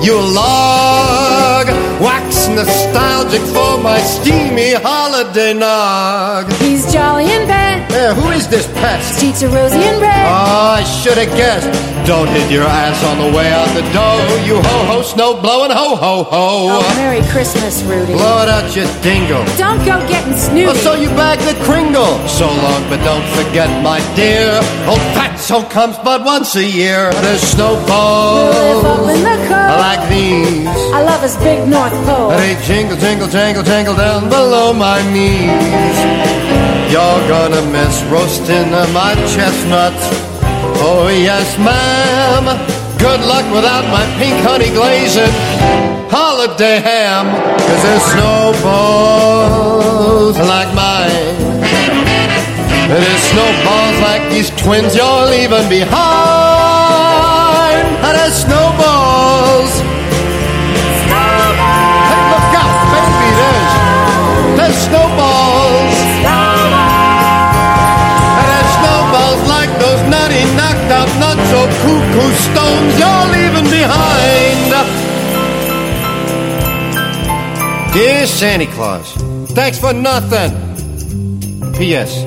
You 0.00 0.14
log 0.14 1.66
wax 2.00 2.46
nostalgic 2.46 3.42
for 3.52 3.82
my 3.82 3.98
steamy 3.98 4.74
holiday 4.74 5.54
nog. 5.54 6.52
He's 6.52 6.86
jolly 6.92 7.24
in 7.24 7.48
bed. 7.48 7.67
Who 8.14 8.30
is 8.30 8.48
this 8.48 8.66
pest? 8.78 9.20
Teacher 9.20 9.48
Rosie 9.48 9.82
and 9.84 10.00
red. 10.00 10.26
Oh, 10.26 10.80
I 10.80 10.84
should 10.84 11.18
have 11.18 11.34
guessed. 11.36 11.68
Don't 12.06 12.28
hit 12.28 12.50
your 12.50 12.64
ass 12.64 13.04
on 13.04 13.18
the 13.18 13.36
way 13.36 13.52
out 13.52 13.68
the 13.76 13.84
door. 13.92 14.16
You 14.48 14.56
ho 14.56 14.78
ho 14.88 15.02
snow 15.02 15.40
blowing 15.40 15.70
ho 15.70 15.94
ho 15.94 16.24
ho. 16.24 16.80
Oh, 16.80 16.94
Merry 16.96 17.20
Christmas, 17.28 17.82
Rudy. 17.82 18.14
Blow 18.14 18.42
it 18.42 18.48
out, 18.48 18.64
your 18.74 18.88
dingle. 19.02 19.44
Don't 19.60 19.84
go 19.84 20.00
getting 20.08 20.34
snooty. 20.34 20.72
Oh, 20.72 20.74
so 20.74 20.94
you 20.94 21.08
bag 21.20 21.38
the 21.44 21.52
kringle. 21.64 22.16
So 22.26 22.46
long, 22.46 22.82
but 22.88 23.04
don't 23.04 23.26
forget, 23.36 23.68
my 23.82 24.00
dear. 24.16 24.56
Old 24.88 25.04
fatso 25.12 25.68
comes 25.68 25.98
but 25.98 26.24
once 26.24 26.56
a 26.56 26.64
year. 26.64 27.12
There's 27.20 27.42
snowballs. 27.42 28.56
Live 28.56 28.84
up 28.84 29.04
in 29.12 29.20
the 29.20 29.36
cold. 29.52 29.76
Like 29.84 30.08
these. 30.08 30.66
I 30.96 31.02
love 31.02 31.20
his 31.20 31.36
big 31.44 31.68
North 31.68 31.92
Pole. 32.08 32.30
They 32.30 32.56
jingle, 32.64 32.96
jingle, 32.96 33.28
jangle, 33.28 33.62
jangle 33.62 33.94
down 33.94 34.30
below 34.30 34.72
my 34.72 35.04
knees. 35.12 36.47
You're 36.90 37.22
gonna 37.28 37.62
miss 37.70 38.02
roasting 38.04 38.70
my 38.94 39.14
chestnuts. 39.34 40.08
Oh, 40.80 41.08
yes, 41.08 41.58
ma'am. 41.58 42.44
Good 42.98 43.20
luck 43.20 43.44
without 43.52 43.84
my 43.92 44.04
pink 44.18 44.40
honey 44.40 44.70
glazing 44.70 45.30
holiday 46.10 46.80
ham. 46.80 47.26
Cause 47.60 47.82
there's 47.82 48.02
snowballs 48.16 49.58
like 50.38 50.72
mine. 50.74 51.60
There's 52.88 53.22
snowballs 53.32 54.00
like 54.00 54.30
these 54.30 54.50
twins 54.56 54.96
you're 54.96 55.26
leaving 55.28 55.68
behind. 55.68 55.88
And 58.02 58.16
there's 58.16 58.34
snowballs. 58.34 59.97
Stones 72.46 72.98
you're 72.98 73.26
leaving 73.34 73.68
behind. 73.70 74.58
Dear 77.92 78.26
Santa 78.26 78.66
Claus, 78.66 79.12
thanks 79.52 79.78
for 79.78 79.92
nothing. 79.92 80.52
P.S. 81.74 82.24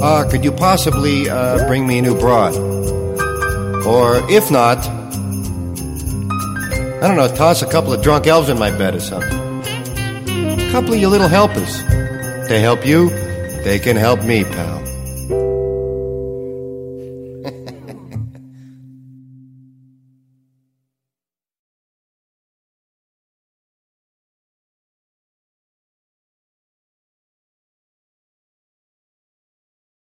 Uh, 0.00 0.28
could 0.30 0.44
you 0.44 0.52
possibly 0.52 1.30
uh, 1.30 1.66
bring 1.66 1.86
me 1.86 1.98
a 1.98 2.02
new 2.02 2.18
broad? 2.18 2.54
Or 3.86 4.16
if 4.30 4.50
not, 4.50 4.78
I 7.02 7.08
don't 7.08 7.16
know, 7.16 7.28
toss 7.34 7.62
a 7.62 7.66
couple 7.66 7.92
of 7.92 8.02
drunk 8.02 8.26
elves 8.26 8.48
in 8.48 8.58
my 8.58 8.70
bed 8.70 8.94
or 8.94 9.00
something. 9.00 9.38
A 10.60 10.70
couple 10.72 10.94
of 10.94 11.00
your 11.00 11.10
little 11.10 11.28
helpers. 11.28 11.82
They 12.48 12.60
help 12.60 12.84
you, 12.86 13.08
they 13.62 13.78
can 13.78 13.96
help 13.96 14.22
me, 14.24 14.44
pal. 14.44 14.83